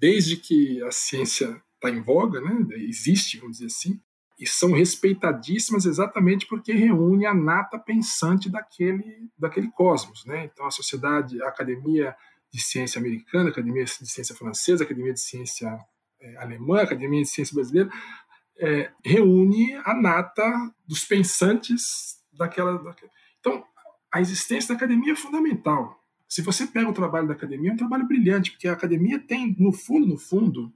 desde 0.00 0.36
que 0.36 0.82
a 0.82 0.90
ciência 0.90 1.62
está 1.76 1.88
em 1.88 2.02
voga, 2.02 2.40
né? 2.40 2.66
existe, 2.78 3.38
vamos 3.38 3.58
dizer 3.58 3.66
assim, 3.66 4.00
e 4.36 4.48
são 4.48 4.72
respeitadíssimas 4.72 5.86
exatamente 5.86 6.44
porque 6.48 6.72
reúne 6.72 7.24
a 7.24 7.32
nata 7.32 7.78
pensante 7.78 8.50
daquele, 8.50 9.30
daquele 9.38 9.70
cosmos. 9.70 10.24
Né? 10.24 10.50
Então, 10.52 10.66
a 10.66 10.72
sociedade, 10.72 11.40
a 11.40 11.46
academia 11.46 12.16
de 12.54 12.62
ciência 12.62 13.00
americana, 13.00 13.50
academia 13.50 13.84
de 13.84 13.90
ciência 13.90 14.32
francesa, 14.32 14.84
academia 14.84 15.12
de 15.12 15.20
ciência 15.20 15.76
é, 16.20 16.36
alemã, 16.36 16.80
academia 16.80 17.20
de 17.20 17.28
ciência 17.28 17.52
brasileira, 17.52 17.90
é, 18.56 18.92
reúne 19.04 19.74
a 19.84 19.92
nata 19.92 20.72
dos 20.86 21.04
pensantes 21.04 22.20
daquela, 22.32 22.78
daquela. 22.78 23.10
Então, 23.40 23.64
a 24.12 24.20
existência 24.20 24.68
da 24.68 24.76
academia 24.76 25.14
é 25.14 25.16
fundamental. 25.16 26.00
Se 26.28 26.42
você 26.42 26.64
pega 26.64 26.88
o 26.88 26.94
trabalho 26.94 27.26
da 27.26 27.34
academia, 27.34 27.72
é 27.72 27.74
um 27.74 27.76
trabalho 27.76 28.06
brilhante, 28.06 28.52
porque 28.52 28.68
a 28.68 28.72
academia 28.72 29.18
tem, 29.18 29.56
no 29.58 29.72
fundo, 29.72 30.06
no 30.06 30.16
fundo, 30.16 30.72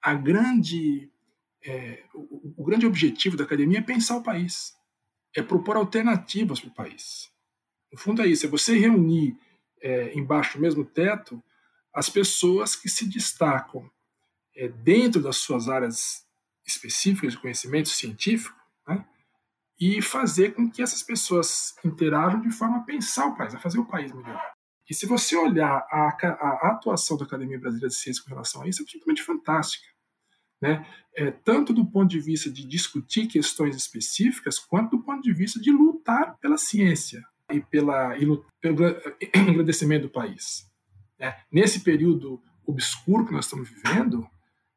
a 0.00 0.14
grande, 0.14 1.10
é, 1.62 2.04
o, 2.14 2.54
o, 2.56 2.64
grande 2.64 2.86
objetivo 2.86 3.36
da 3.36 3.44
academia 3.44 3.80
é 3.80 3.82
pensar 3.82 4.16
o 4.16 4.22
país, 4.22 4.74
é 5.36 5.42
propor 5.42 5.76
alternativas 5.76 6.58
para 6.58 6.70
o 6.70 6.74
país. 6.74 7.30
No 7.92 7.98
fundo 7.98 8.22
é 8.22 8.26
isso, 8.26 8.46
é 8.46 8.48
você 8.48 8.78
reunir 8.78 9.36
é, 9.82 10.14
embaixo 10.14 10.56
do 10.56 10.62
mesmo 10.62 10.84
teto 10.84 11.42
as 11.94 12.08
pessoas 12.08 12.74
que 12.74 12.88
se 12.88 13.06
destacam 13.06 13.90
é, 14.56 14.68
dentro 14.68 15.20
das 15.20 15.36
suas 15.36 15.68
áreas 15.68 16.26
específicas 16.64 17.32
de 17.32 17.38
conhecimento 17.38 17.88
científico, 17.88 18.56
né, 18.86 19.04
e 19.78 20.00
fazer 20.00 20.54
com 20.54 20.70
que 20.70 20.82
essas 20.82 21.02
pessoas 21.02 21.74
interajam 21.84 22.40
de 22.40 22.50
forma 22.50 22.78
a 22.78 22.82
pensar 22.82 23.26
o 23.26 23.36
país, 23.36 23.54
a 23.54 23.58
fazer 23.58 23.78
o 23.78 23.84
país 23.84 24.12
melhor. 24.12 24.40
E 24.88 24.94
se 24.94 25.06
você 25.06 25.36
olhar 25.36 25.86
a, 25.90 26.08
a, 26.08 26.70
atuação 26.70 27.16
da 27.16 27.24
Academia 27.24 27.58
Brasileira 27.58 27.88
de 27.88 27.94
Ciências 27.94 28.24
com 28.24 28.30
relação 28.30 28.62
a 28.62 28.68
isso, 28.68 28.80
é 28.80 28.82
absolutamente 28.82 29.22
fantástica. 29.22 29.86
Né? 30.60 30.86
É, 31.16 31.30
tanto 31.30 31.72
do 31.72 31.84
ponto 31.84 32.08
de 32.08 32.20
vista 32.20 32.50
de 32.50 32.64
discutir 32.64 33.26
questões 33.26 33.74
específicas, 33.74 34.58
quanto 34.58 34.96
do 34.96 35.02
ponto 35.02 35.22
de 35.22 35.32
vista 35.32 35.60
de 35.60 35.72
lutar 35.72 36.38
pela 36.38 36.56
ciência 36.56 37.22
e, 37.52 37.60
pela, 37.60 38.14
pelo 38.60 38.76
engrandecimento 39.34 40.06
do 40.08 40.12
país. 40.12 40.66
É, 41.18 41.36
nesse 41.52 41.80
período 41.80 42.42
obscuro 42.66 43.26
que 43.26 43.32
nós 43.32 43.44
estamos 43.44 43.68
vivendo, 43.68 44.26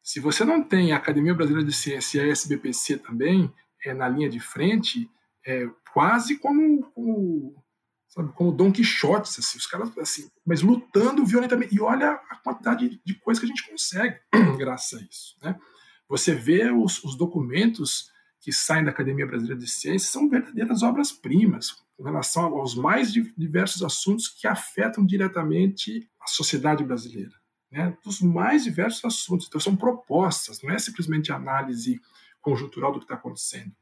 se 0.04 0.20
você 0.20 0.46
não 0.46 0.64
tem 0.64 0.92
a 0.92 0.98
Academia 0.98 1.34
Brasileira 1.34 1.68
de 1.68 1.76
Ciência 1.76 2.20
e 2.22 2.30
a 2.30 2.32
SBPC 2.32 2.98
também 3.00 3.52
é, 3.84 3.94
na 3.94 4.08
linha 4.08 4.30
de 4.30 4.40
frente, 4.40 5.10
é 5.46 5.68
quase 5.94 6.38
como, 6.38 6.84
como, 6.92 7.64
sabe, 8.10 8.32
como 8.34 8.52
Don 8.52 8.72
Quixote, 8.72 9.30
assim, 9.30 9.58
os 9.58 9.66
caras 9.66 9.96
assim, 9.98 10.28
mas 10.46 10.62
lutando 10.62 11.26
violentamente. 11.26 11.76
E 11.76 11.80
olha 11.80 12.12
a 12.30 12.36
quantidade 12.38 13.02
de 13.04 13.14
coisa 13.16 13.40
que 13.40 13.46
a 13.46 13.50
gente 13.50 13.68
consegue 13.70 14.20
graças 14.58 15.00
a 15.00 15.04
isso. 15.04 15.36
Né? 15.42 15.60
Você 16.08 16.36
vê 16.36 16.72
os, 16.72 17.04
os 17.04 17.18
documentos 17.18 18.12
que 18.46 18.54
saem 18.54 18.84
da 18.84 18.92
Academia 18.92 19.26
Brasileira 19.26 19.60
de 19.60 19.68
Ciências 19.68 20.12
são 20.12 20.30
verdadeiras 20.30 20.84
obras-primas 20.84 21.72
com 21.98 22.04
relação 22.04 22.46
aos 22.60 22.76
mais 22.76 23.12
diversos 23.12 23.82
assuntos 23.82 24.28
que 24.28 24.46
afetam 24.46 25.04
diretamente 25.04 26.08
a 26.22 26.28
sociedade 26.28 26.84
brasileira 26.84 27.34
né, 27.72 27.98
dos 28.04 28.22
mais 28.22 28.64
diversos 28.64 29.04
assuntos. 29.04 29.48
Então, 29.48 29.60
são 29.60 29.76
propostas, 29.76 30.62
não 30.62 30.72
é 30.72 30.80
simplesmente 30.80 31.32
análise 31.32 32.00
conjuntural 32.42 32.92
do 32.92 33.00
que 33.00 33.06
está 33.06 33.16
acontecendo. 33.16 33.74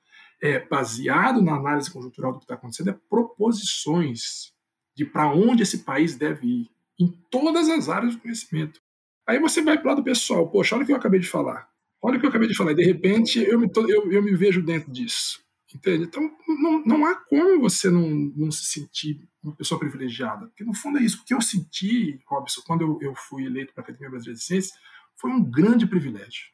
É 0.41 0.59
baseado 0.59 1.41
na 1.41 1.55
análise 1.55 1.91
conjuntural 1.91 2.31
do 2.31 2.39
que 2.39 2.45
está 2.45 2.55
acontecendo, 2.55 2.89
é 2.89 2.99
proposições 3.09 4.53
de 4.95 5.05
para 5.05 5.31
onde 5.31 5.63
esse 5.63 5.79
país 5.79 6.15
deve 6.15 6.47
ir, 6.47 6.71
em 6.99 7.07
todas 7.29 7.69
as 7.69 7.89
áreas 7.89 8.15
do 8.15 8.21
conhecimento. 8.21 8.81
Aí 9.27 9.39
você 9.39 9.61
vai 9.61 9.77
para 9.77 9.85
o 9.85 9.89
lado 9.89 10.03
pessoal, 10.03 10.49
poxa, 10.49 10.75
olha 10.75 10.83
o 10.83 10.85
que 10.85 10.93
eu 10.93 10.97
acabei 10.97 11.19
de 11.19 11.27
falar. 11.27 11.69
Olha 12.05 12.17
o 12.17 12.19
que 12.19 12.25
eu 12.25 12.29
acabei 12.29 12.49
de 12.49 12.55
falar, 12.55 12.73
de 12.73 12.83
repente 12.83 13.39
eu 13.39 13.57
me, 13.57 13.71
eu, 13.87 14.11
eu 14.11 14.21
me 14.21 14.35
vejo 14.35 14.61
dentro 14.61 14.91
disso. 14.91 15.41
Entende? 15.73 16.03
Então, 16.03 16.21
não, 16.47 16.83
não 16.85 17.05
há 17.05 17.15
como 17.15 17.61
você 17.61 17.89
não, 17.89 18.07
não 18.35 18.51
se 18.51 18.65
sentir 18.65 19.27
uma 19.41 19.55
pessoa 19.55 19.79
privilegiada. 19.79 20.45
Porque, 20.47 20.63
no 20.63 20.73
fundo, 20.73 20.99
é 20.99 21.01
isso. 21.01 21.21
O 21.21 21.25
que 21.25 21.33
eu 21.33 21.41
senti, 21.41 22.21
Robson, 22.27 22.61
quando 22.67 22.81
eu, 22.81 22.99
eu 23.01 23.15
fui 23.15 23.45
eleito 23.45 23.73
para 23.73 23.81
a 23.81 23.83
Academia 23.85 24.11
Brasileira 24.11 24.37
de 24.37 24.43
Ciências, 24.43 24.77
foi 25.15 25.31
um 25.31 25.43
grande 25.43 25.87
privilégio. 25.87 26.51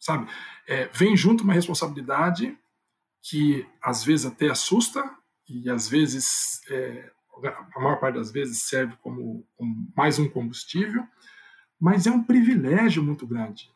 Sabe? 0.00 0.28
É, 0.66 0.86
vem 0.88 1.16
junto 1.16 1.44
uma 1.44 1.52
responsabilidade 1.52 2.58
que, 3.22 3.64
às 3.80 4.02
vezes, 4.02 4.26
até 4.26 4.50
assusta 4.50 5.08
e, 5.48 5.70
às 5.70 5.88
vezes, 5.88 6.60
é, 6.68 7.12
a 7.74 7.78
maior 7.78 8.00
parte 8.00 8.16
das 8.16 8.32
vezes, 8.32 8.62
serve 8.62 8.96
como, 9.02 9.46
como 9.54 9.92
mais 9.96 10.18
um 10.18 10.28
combustível, 10.28 11.06
mas 11.78 12.08
é 12.08 12.10
um 12.10 12.24
privilégio 12.24 13.04
muito 13.04 13.24
grande 13.24 13.70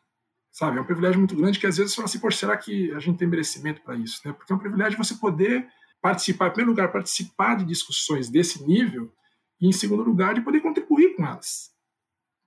sabe? 0.57 0.79
É 0.79 0.81
um 0.81 0.85
privilégio 0.85 1.19
muito 1.19 1.35
grande 1.35 1.59
que 1.59 1.67
às 1.67 1.77
vezes 1.77 1.91
você 1.91 1.97
fala 1.97 2.07
assim, 2.07 2.19
poxa, 2.19 2.39
será 2.39 2.57
que 2.57 2.91
a 2.93 2.99
gente 2.99 3.19
tem 3.19 3.27
merecimento 3.27 3.79
para 3.81 3.95
isso? 3.95 4.19
Né? 4.25 4.33
Porque 4.33 4.51
é 4.51 4.55
um 4.55 4.59
privilégio 4.59 4.97
você 4.97 5.13
poder 5.13 5.67
participar, 6.01 6.47
em 6.47 6.49
primeiro 6.49 6.71
lugar, 6.71 6.91
participar 6.91 7.57
de 7.57 7.65
discussões 7.65 8.27
desse 8.27 8.65
nível 8.65 9.13
e, 9.61 9.67
em 9.67 9.71
segundo 9.71 10.01
lugar, 10.01 10.33
de 10.33 10.41
poder 10.41 10.59
contribuir 10.61 11.15
com 11.15 11.23
elas. 11.23 11.69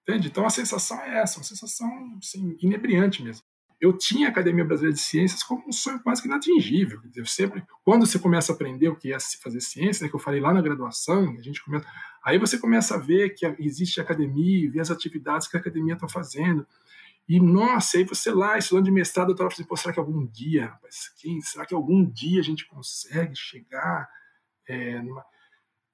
Entende? 0.03 0.27
Então 0.27 0.45
a 0.45 0.51
sensação 0.51 1.01
é 1.03 1.21
essa, 1.21 1.39
uma 1.39 1.45
sensação 1.45 1.89
assim, 2.21 2.57
inebriante 2.61 3.23
mesmo. 3.23 3.45
Eu 3.81 3.97
tinha 3.97 4.27
a 4.27 4.31
Academia 4.31 4.65
Brasileira 4.65 4.95
de 4.95 5.01
Ciências 5.01 5.45
como 5.45 5.69
um 5.69 5.73
sonho 5.73 6.01
quase 6.01 6.21
que 6.21 6.27
inatingível. 6.27 7.01
Eu 7.15 7.25
sempre, 7.25 7.63
quando 7.85 8.07
você 8.07 8.19
começa 8.19 8.53
a 8.53 8.57
aprender 8.57 8.89
o 8.89 8.97
que 8.97 9.13
é 9.13 9.19
fazer 9.41 9.61
ciência, 9.61 10.03
né, 10.03 10.11
que 10.11 10.17
eu 10.17 10.21
falei 10.21 10.41
lá 10.41 10.53
na 10.53 10.61
graduação, 10.61 11.37
a 11.39 11.43
gente 11.43 11.65
começa, 11.65 11.87
aí 12.25 12.39
você 12.39 12.59
começa 12.59 12.97
a 12.97 12.99
ver 12.99 13.31
que 13.35 13.47
existe 13.61 14.01
a 14.01 14.03
academia, 14.03 14.71
ver 14.71 14.81
as 14.81 14.91
atividades 14.91 15.47
que 15.47 15.57
a 15.57 15.61
academia 15.61 15.95
está 15.95 16.09
fazendo. 16.09 16.67
E, 17.31 17.39
nossa, 17.39 17.97
aí 17.97 18.03
você 18.03 18.33
lá, 18.33 18.59
estudando 18.59 18.87
de 18.87 18.91
mestrado, 18.91 19.29
eu 19.29 19.35
estava 19.35 19.49
assim, 19.53 19.63
pô, 19.63 19.77
será 19.77 19.95
que 19.95 20.01
algum 20.01 20.27
dia, 20.27 20.67
rapaz, 20.67 21.13
quem, 21.17 21.41
será 21.41 21.65
que 21.65 21.73
algum 21.73 22.05
dia 22.05 22.41
a 22.41 22.43
gente 22.43 22.67
consegue 22.67 23.37
chegar 23.37 24.11
é, 24.67 25.01
numa... 25.01 25.25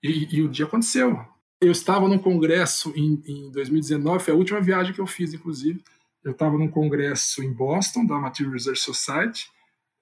e, 0.03 0.35
e, 0.35 0.43
o 0.43 0.49
dia 0.49 0.65
aconteceu. 0.65 1.23
Eu 1.61 1.73
estava 1.73 2.09
num 2.09 2.19
congresso 2.19 2.91
em, 2.97 3.23
em 3.27 3.51
2019, 3.51 4.25
foi 4.25 4.33
a 4.33 4.37
última 4.37 4.63
viagem 4.63 4.95
que 4.95 4.99
eu 4.99 5.07
fiz, 5.07 5.35
inclusive. 5.35 5.85
Eu 6.25 6.33
estava 6.33 6.57
num 6.57 6.69
congresso 6.69 7.43
em 7.43 7.53
Boston, 7.53 8.07
da 8.07 8.19
Material 8.19 8.55
Research 8.55 8.81
Society, 8.81 9.47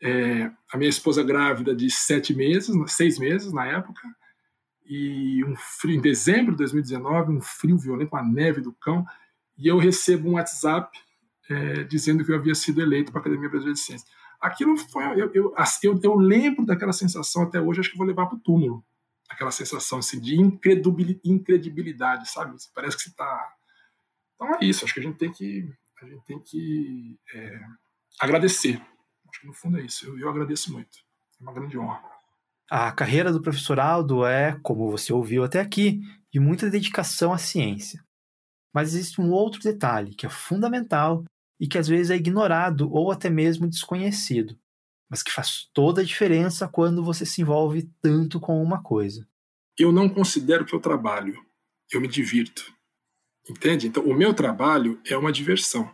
é, 0.00 0.52
a 0.72 0.78
minha 0.78 0.88
esposa 0.88 1.24
grávida 1.24 1.74
de 1.74 1.90
sete 1.90 2.32
meses, 2.32 2.76
seis 2.92 3.18
meses 3.18 3.52
na 3.52 3.66
época, 3.66 4.02
e 4.86 5.44
um 5.44 5.56
frio, 5.56 5.96
em 5.96 6.00
dezembro 6.00 6.52
de 6.52 6.58
2019, 6.58 7.32
um 7.32 7.40
frio 7.40 7.76
violento, 7.76 8.14
uma 8.14 8.22
neve 8.22 8.60
do 8.60 8.72
cão, 8.72 9.04
e 9.58 9.66
eu 9.66 9.78
recebo 9.78 10.28
um 10.28 10.34
WhatsApp 10.34 10.96
é, 11.48 11.84
dizendo 11.84 12.24
que 12.24 12.30
eu 12.30 12.36
havia 12.36 12.54
sido 12.54 12.80
eleito 12.80 13.12
para 13.12 13.20
a 13.20 13.22
Academia 13.22 13.48
Brasileira 13.48 13.74
de 13.74 13.80
Ciências. 13.80 14.10
Aquilo 14.40 14.76
foi. 14.76 15.04
Eu, 15.04 15.32
eu, 15.32 15.54
eu, 15.82 16.00
eu 16.02 16.14
lembro 16.16 16.66
daquela 16.66 16.92
sensação 16.92 17.42
até 17.42 17.60
hoje, 17.60 17.80
acho 17.80 17.90
que 17.90 17.98
vou 17.98 18.06
levar 18.06 18.26
para 18.26 18.36
o 18.36 18.40
túmulo. 18.40 18.84
Aquela 19.28 19.50
sensação 19.50 19.98
assim, 19.98 20.20
de 20.20 20.36
incredibilidade, 20.38 22.30
sabe? 22.30 22.54
Parece 22.74 22.96
que 22.96 23.02
você 23.04 23.08
está. 23.08 23.54
Então 24.34 24.54
é 24.54 24.58
isso, 24.64 24.84
acho 24.84 24.92
que 24.92 25.00
a 25.00 25.02
gente 25.02 25.16
tem 25.16 25.32
que, 25.32 25.72
a 26.02 26.06
gente 26.06 26.24
tem 26.24 26.38
que 26.40 27.18
é, 27.34 27.60
agradecer. 28.20 28.82
Acho 29.30 29.40
que 29.40 29.46
no 29.46 29.54
fundo 29.54 29.78
é 29.78 29.82
isso. 29.82 30.06
Eu, 30.06 30.18
eu 30.18 30.28
agradeço 30.28 30.72
muito. 30.72 30.98
É 31.40 31.42
uma 31.42 31.52
grande 31.52 31.78
honra. 31.78 32.02
A 32.70 32.92
carreira 32.92 33.32
do 33.32 33.42
professor 33.42 33.78
Aldo 33.78 34.24
é, 34.24 34.58
como 34.62 34.90
você 34.90 35.12
ouviu 35.12 35.44
até 35.44 35.60
aqui, 35.60 36.00
de 36.32 36.40
muita 36.40 36.70
dedicação 36.70 37.32
à 37.32 37.38
ciência. 37.38 38.04
Mas 38.72 38.94
existe 38.94 39.20
um 39.20 39.30
outro 39.30 39.60
detalhe 39.60 40.14
que 40.14 40.26
é 40.26 40.30
fundamental 40.30 41.24
e 41.64 41.66
que 41.66 41.78
às 41.78 41.88
vezes 41.88 42.10
é 42.10 42.16
ignorado 42.16 42.92
ou 42.92 43.10
até 43.10 43.30
mesmo 43.30 43.66
desconhecido, 43.66 44.54
mas 45.08 45.22
que 45.22 45.32
faz 45.32 45.66
toda 45.72 46.02
a 46.02 46.04
diferença 46.04 46.68
quando 46.68 47.02
você 47.02 47.24
se 47.24 47.40
envolve 47.40 47.90
tanto 48.02 48.38
com 48.38 48.62
uma 48.62 48.82
coisa. 48.82 49.26
Eu 49.78 49.90
não 49.90 50.06
considero 50.06 50.66
que 50.66 50.74
eu 50.74 50.78
trabalho, 50.78 51.34
eu 51.90 52.02
me 52.02 52.06
divirto. 52.06 52.70
Entende? 53.48 53.86
Então, 53.86 54.04
o 54.04 54.12
meu 54.12 54.34
trabalho 54.34 55.00
é 55.06 55.16
uma 55.16 55.32
diversão. 55.32 55.90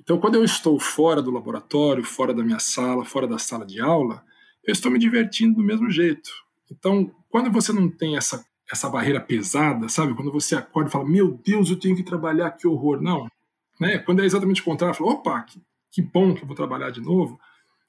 Então, 0.00 0.18
quando 0.18 0.34
eu 0.34 0.44
estou 0.44 0.80
fora 0.80 1.22
do 1.22 1.30
laboratório, 1.30 2.02
fora 2.02 2.34
da 2.34 2.42
minha 2.42 2.58
sala, 2.58 3.04
fora 3.04 3.28
da 3.28 3.38
sala 3.38 3.64
de 3.64 3.80
aula, 3.80 4.24
eu 4.64 4.72
estou 4.72 4.90
me 4.90 4.98
divertindo 4.98 5.54
do 5.54 5.62
mesmo 5.62 5.88
jeito. 5.88 6.30
Então, 6.68 7.14
quando 7.28 7.48
você 7.48 7.72
não 7.72 7.88
tem 7.88 8.16
essa, 8.16 8.44
essa 8.68 8.90
barreira 8.90 9.20
pesada, 9.20 9.88
sabe? 9.88 10.16
Quando 10.16 10.32
você 10.32 10.56
acorda 10.56 10.88
e 10.88 10.92
fala, 10.92 11.08
meu 11.08 11.40
Deus, 11.44 11.70
eu 11.70 11.78
tenho 11.78 11.94
que 11.94 12.02
trabalhar, 12.02 12.50
que 12.50 12.66
horror. 12.66 13.00
Não. 13.00 13.28
Né? 13.78 13.98
Quando 13.98 14.22
é 14.22 14.26
exatamente 14.26 14.60
o 14.60 14.64
contrário, 14.64 14.96
fala, 14.96 15.12
opa, 15.12 15.42
que, 15.42 15.62
que 15.90 16.02
bom 16.02 16.34
que 16.34 16.42
eu 16.42 16.46
vou 16.46 16.56
trabalhar 16.56 16.90
de 16.90 17.00
novo. 17.00 17.38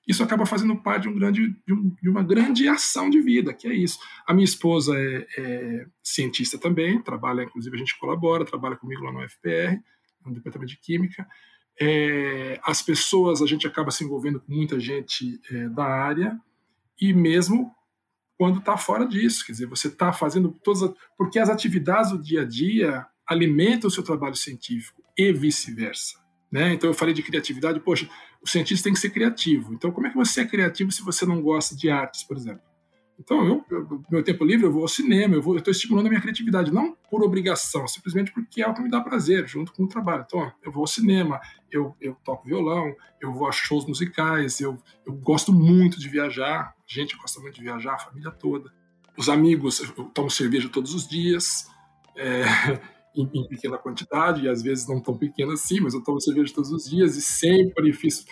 Isso 0.07 0.23
acaba 0.23 0.45
fazendo 0.45 0.75
parte 0.75 1.03
de, 1.03 1.09
um 1.09 1.15
grande, 1.15 1.55
de, 1.67 1.73
um, 1.73 1.95
de, 2.01 2.09
uma 2.09 2.23
grande 2.23 2.67
ação 2.67 3.09
de 3.09 3.21
vida, 3.21 3.53
que 3.53 3.67
é 3.67 3.73
isso. 3.73 3.99
A 4.25 4.33
minha 4.33 4.45
esposa 4.45 4.97
é, 4.97 5.27
é, 5.37 5.85
cientista 6.01 6.57
também, 6.57 7.01
trabalha, 7.01 7.43
inclusive 7.43 7.75
a 7.75 7.79
gente 7.79 7.97
colabora, 7.99 8.45
trabalha 8.45 8.75
comigo 8.75 9.03
lá 9.03 9.11
no 9.11 9.23
UFPR, 9.23 9.79
no 10.25 10.33
Departamento 10.33 10.71
de 10.71 10.79
Química. 10.79 11.27
É, 11.79 12.59
as 12.63 12.81
pessoas, 12.81 13.41
a 13.41 13.45
gente 13.45 13.67
acaba 13.67 13.91
se 13.91 14.03
envolvendo 14.03 14.41
com 14.41 14.51
muita 14.51 14.79
gente 14.79 15.39
é, 15.51 15.69
da 15.69 15.85
área, 15.85 16.39
e 16.99 17.13
mesmo 17.13 17.71
quando 18.39 18.59
está 18.59 18.77
fora 18.77 19.05
disso, 19.05 19.45
quer 19.45 19.51
dizer, 19.51 19.67
você 19.67 19.89
está 19.89 20.13
fazendo 20.13 20.57
todas. 20.63 20.93
Porque 21.17 21.37
as 21.37 21.49
atividades 21.49 22.11
do 22.11 22.21
dia 22.21 22.43
a 22.43 22.45
dia 22.45 23.05
alimentam 23.29 23.87
o 23.87 23.91
seu 23.91 24.03
trabalho 24.03 24.35
científico 24.35 25.03
e 25.17 25.31
vice-versa. 25.31 26.17
Né? 26.51 26.73
Então 26.73 26.89
eu 26.89 26.93
falei 26.93 27.13
de 27.13 27.21
criatividade, 27.21 27.79
poxa, 27.79 28.09
o 28.41 28.49
cientista 28.49 28.85
tem 28.85 28.93
que 28.93 28.99
ser 28.99 29.11
criativo. 29.11 29.73
Então 29.73 29.91
como 29.91 30.07
é 30.07 30.09
que 30.09 30.15
você 30.15 30.41
é 30.41 30.45
criativo 30.45 30.91
se 30.91 31.03
você 31.03 31.25
não 31.25 31.41
gosta 31.41 31.75
de 31.75 31.89
artes, 31.89 32.23
por 32.23 32.35
exemplo? 32.35 32.63
Então 33.19 33.45
eu, 33.45 33.65
eu 33.69 34.03
meu 34.09 34.23
tempo 34.23 34.45
livre 34.45 34.65
eu 34.65 34.71
vou 34.71 34.81
ao 34.81 34.87
cinema, 34.87 35.35
eu 35.35 35.57
estou 35.57 35.71
estimulando 35.71 36.07
a 36.07 36.09
minha 36.09 36.21
criatividade, 36.21 36.73
não 36.73 36.95
por 37.11 37.21
obrigação, 37.21 37.85
simplesmente 37.85 38.31
porque 38.31 38.61
é 38.61 38.67
o 38.67 38.73
que 38.73 38.81
me 38.81 38.89
dá 38.89 39.01
prazer, 39.01 39.45
junto 39.45 39.73
com 39.73 39.83
o 39.83 39.87
trabalho. 39.87 40.23
Então 40.25 40.39
ó, 40.39 40.51
eu 40.63 40.71
vou 40.71 40.81
ao 40.81 40.87
cinema, 40.87 41.39
eu, 41.69 41.95
eu 41.99 42.15
toco 42.23 42.47
violão, 42.47 42.95
eu 43.21 43.33
vou 43.33 43.47
a 43.47 43.51
shows 43.51 43.85
musicais, 43.85 44.61
eu, 44.61 44.81
eu 45.05 45.13
gosto 45.13 45.51
muito 45.51 45.99
de 45.99 46.07
viajar, 46.07 46.73
a 46.73 46.73
gente 46.87 47.17
gosta 47.17 47.41
muito 47.41 47.55
de 47.55 47.61
viajar, 47.61 47.95
a 47.95 47.99
família 47.99 48.31
toda. 48.31 48.71
Os 49.17 49.27
amigos, 49.27 49.81
eu 49.81 50.05
tomo 50.05 50.31
cerveja 50.31 50.69
todos 50.69 50.93
os 50.93 51.05
dias. 51.05 51.69
É, 52.15 52.43
em, 53.21 53.29
em, 53.33 53.47
pequena 53.47 53.77
quantidade, 53.77 54.45
e 54.45 54.49
às 54.49 54.61
vezes 54.61 54.87
não 54.87 54.99
tão 54.99 55.17
pequena 55.17 55.53
assim, 55.53 55.79
mas 55.79 55.93
eu 55.93 56.03
tomo 56.03 56.21
cerveja 56.21 56.53
todos 56.53 56.71
os 56.71 56.89
dias 56.89 57.15
e 57.15 57.21
sempre 57.21 57.91
fiz 57.93 58.25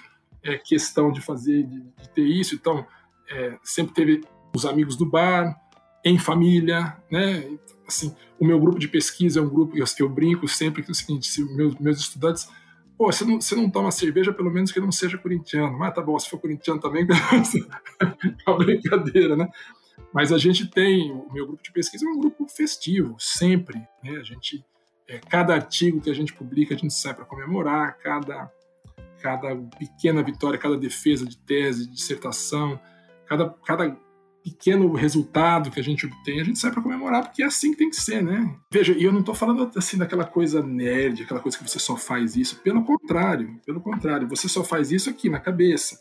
é, 0.44 0.58
questão 0.58 1.12
de 1.12 1.22
fazer, 1.22 1.64
de, 1.64 1.82
de 1.82 2.10
ter 2.14 2.26
isso. 2.26 2.56
Então, 2.56 2.86
é, 3.30 3.58
sempre 3.64 3.94
teve 3.94 4.22
os 4.56 4.66
amigos 4.66 4.96
do 4.96 5.06
bar, 5.06 5.56
em 6.04 6.18
família, 6.18 6.96
né? 7.12 7.50
Assim, 7.88 8.16
o 8.40 8.46
meu 8.46 8.60
grupo 8.60 8.80
de 8.80 8.88
pesquisa 8.88 9.40
é 9.40 9.44
um 9.44 9.50
grupo, 9.50 9.78
eu, 9.78 9.86
eu 10.00 10.10
brinco 10.10 10.48
sempre 10.48 10.84
que 10.84 10.90
é 10.90 10.94
o 10.94 10.96
seguinte, 10.96 11.28
se 11.28 11.44
meus, 11.56 11.76
meus 11.80 12.00
estudantes 12.00 12.48
pô, 12.98 13.12
você 13.12 13.24
não, 13.24 13.40
você 13.40 13.56
não 13.56 13.70
toma 13.70 13.92
cerveja, 13.92 14.34
pelo 14.34 14.52
menos 14.52 14.72
que 14.72 14.80
não 14.80 14.92
seja 14.92 15.18
corintiano. 15.18 15.78
Mas 15.78 15.94
tá 15.94 16.02
bom, 16.02 16.18
se 16.18 16.30
for 16.30 16.40
corintiano 16.40 16.82
também, 16.82 17.04
é 17.04 18.50
uma 18.50 18.58
brincadeira, 18.58 19.38
né? 19.38 19.48
Mas 20.12 20.32
a 20.32 20.38
gente 20.38 20.68
tem, 20.68 21.12
o 21.12 21.32
meu 21.32 21.46
grupo 21.46 21.62
de 21.62 21.72
pesquisa 21.72 22.06
é 22.06 22.10
um 22.10 22.20
grupo 22.20 22.48
festivo, 22.48 23.16
sempre. 23.20 23.78
Né? 24.04 24.18
A 24.18 24.24
gente, 24.24 24.66
é, 25.08 25.20
cada 25.20 25.54
artigo 25.54 26.02
que 26.02 26.10
a 26.10 26.14
gente 26.14 26.34
publica, 26.34 26.76
a 26.76 26.78
gente 26.78 26.94
sai 26.94 27.14
para 27.14 27.26
comemorar, 27.26 27.98
cada, 28.00 28.52
cada 29.22 29.56
pequena 29.56 30.22
vitória, 30.22 30.60
cada 30.60 30.78
defesa 30.78 31.26
de 31.26 31.38
tese, 31.38 31.88
de 31.88 31.94
dissertação, 31.94 32.80
cada, 33.26 33.50
cada 33.66 33.98
pequeno 34.44 34.94
resultado 34.94 35.70
que 35.70 35.80
a 35.80 35.84
gente 35.84 36.06
obtém, 36.06 36.40
a 36.40 36.44
gente 36.44 36.60
sai 36.60 36.72
para 36.72 36.82
comemorar, 36.82 37.24
porque 37.24 37.44
é 37.44 37.46
assim 37.46 37.72
que 37.72 37.78
tem 37.78 37.90
que 37.90 37.98
ser, 37.98 38.24
né? 38.24 38.56
Veja, 38.72 38.94
e 38.94 39.04
eu 39.04 39.12
não 39.12 39.20
estou 39.20 39.36
falando 39.36 39.70
assim 39.76 39.98
daquela 39.98 40.24
coisa 40.24 40.62
nerd, 40.62 41.24
aquela 41.24 41.42
coisa 41.42 41.58
que 41.58 41.68
você 41.68 41.80
só 41.80 41.98
faz 41.98 42.36
isso. 42.38 42.62
Pelo 42.62 42.84
contrário, 42.84 43.60
pelo 43.66 43.82
contrário, 43.82 44.28
você 44.28 44.48
só 44.48 44.64
faz 44.64 44.92
isso 44.92 45.10
aqui 45.10 45.30
na 45.30 45.40
cabeça. 45.40 46.00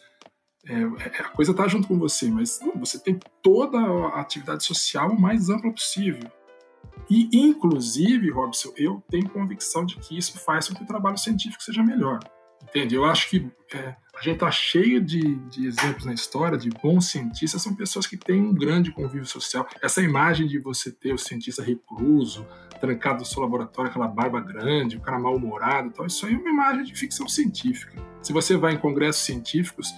É, 0.65 0.75
é 0.75 1.21
a 1.23 1.29
coisa 1.29 1.51
está 1.51 1.67
junto 1.67 1.89
com 1.89 1.99
você, 1.99 2.31
mas 2.31 2.61
não, 2.61 2.73
você 2.77 2.99
tem 3.01 3.19
toda 3.43 3.79
a 3.79 4.21
atividade 4.21 4.65
social 4.65 5.11
o 5.11 5.21
mais 5.21 5.49
ampla 5.49 5.73
possível. 5.73 6.31
E, 7.09 7.29
inclusive, 7.33 8.31
Robson, 8.31 8.73
eu 8.77 9.03
tenho 9.09 9.29
convicção 9.29 9.85
de 9.85 9.97
que 9.97 10.17
isso 10.17 10.39
faz 10.39 10.69
com 10.69 10.75
que 10.75 10.83
o 10.83 10.87
trabalho 10.87 11.17
científico 11.17 11.63
seja 11.63 11.83
melhor. 11.83 12.19
Entende? 12.63 12.95
Eu 12.95 13.05
acho 13.05 13.31
que 13.31 13.49
é, 13.73 13.95
a 14.17 14.23
gente 14.23 14.35
está 14.35 14.51
cheio 14.51 15.01
de, 15.01 15.37
de, 15.49 15.67
exemplos 15.67 16.05
na 16.05 16.13
história 16.13 16.59
de 16.59 16.69
bons 16.71 17.07
cientistas, 17.07 17.63
são 17.63 17.75
pessoas 17.75 18.07
que 18.07 18.17
têm 18.17 18.41
um 18.41 18.53
grande 18.53 18.91
convívio 18.91 19.27
social. 19.27 19.69
Essa 19.81 20.03
imagem 20.03 20.49
de 20.49 20.59
você 20.59 20.91
ter 20.91 21.13
o 21.13 21.19
cientista 21.19 21.63
recluso, 21.63 22.47
trancado 22.81 23.21
no 23.21 23.25
seu 23.25 23.41
laboratório, 23.43 23.91
aquela 23.91 24.09
barba 24.09 24.41
grande, 24.41 24.97
o 24.97 25.01
cara 25.01 25.19
mal-humorado, 25.19 25.91
tal, 25.91 26.07
isso 26.07 26.27
aí 26.27 26.35
é 26.35 26.37
uma 26.37 26.51
imagem 26.51 26.85
de 26.85 26.95
ficção 26.95 27.29
científica. 27.29 27.93
Se 28.21 28.33
você 28.33 28.57
vai 28.57 28.75
em 28.75 28.79
congressos 28.79 29.23
científicos, 29.23 29.95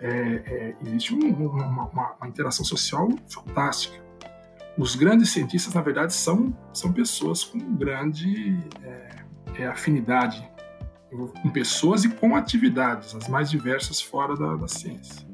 é, 0.00 0.10
é, 0.10 0.76
existe 0.82 1.14
um, 1.14 1.18
uma, 1.18 1.66
uma, 1.66 2.12
uma 2.14 2.28
interação 2.28 2.64
social 2.64 3.08
fantástica. 3.28 4.05
Os 4.78 4.94
grandes 4.94 5.30
cientistas, 5.30 5.72
na 5.72 5.80
verdade, 5.80 6.12
são, 6.12 6.56
são 6.72 6.92
pessoas 6.92 7.44
com 7.44 7.58
grande 7.74 8.58
é, 8.82 9.62
é 9.62 9.66
afinidade 9.66 10.46
com 11.42 11.50
pessoas 11.50 12.04
e 12.04 12.08
com 12.08 12.36
atividades, 12.36 13.14
as 13.14 13.28
mais 13.28 13.48
diversas 13.48 14.00
fora 14.00 14.36
da, 14.36 14.56
da 14.56 14.68
ciência. 14.68 15.26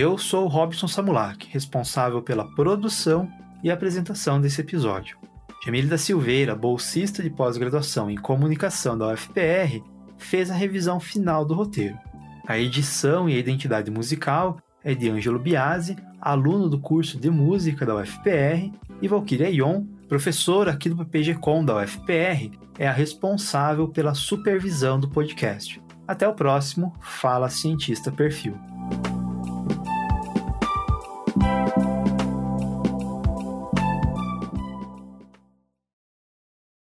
Eu 0.00 0.16
sou 0.16 0.44
o 0.44 0.48
Robson 0.48 0.86
Samulak, 0.86 1.48
responsável 1.50 2.22
pela 2.22 2.44
produção 2.54 3.28
e 3.64 3.68
apresentação 3.68 4.40
desse 4.40 4.60
episódio. 4.60 5.18
Jamile 5.64 5.88
da 5.88 5.98
Silveira, 5.98 6.54
bolsista 6.54 7.20
de 7.20 7.28
pós-graduação 7.28 8.08
em 8.08 8.14
comunicação 8.14 8.96
da 8.96 9.12
UFPR, 9.12 9.82
fez 10.16 10.52
a 10.52 10.54
revisão 10.54 11.00
final 11.00 11.44
do 11.44 11.52
roteiro. 11.52 11.98
A 12.46 12.56
edição 12.56 13.28
e 13.28 13.34
a 13.34 13.38
identidade 13.38 13.90
musical 13.90 14.58
é 14.84 14.94
de 14.94 15.10
Ângelo 15.10 15.40
Biasi, 15.40 15.96
aluno 16.20 16.68
do 16.68 16.78
curso 16.78 17.18
de 17.18 17.28
música 17.28 17.84
da 17.84 17.96
UFPR, 17.96 18.70
e 19.02 19.08
Valkyria 19.08 19.50
Ion, 19.50 19.82
professora 20.08 20.70
aqui 20.70 20.88
do 20.88 20.96
PPG-Com 20.98 21.64
da 21.64 21.76
UFPR, 21.76 22.52
é 22.78 22.86
a 22.86 22.92
responsável 22.92 23.88
pela 23.88 24.14
supervisão 24.14 25.00
do 25.00 25.08
podcast. 25.08 25.82
Até 26.06 26.28
o 26.28 26.34
próximo 26.34 26.94
Fala 27.00 27.50
Cientista 27.50 28.12
Perfil. 28.12 28.56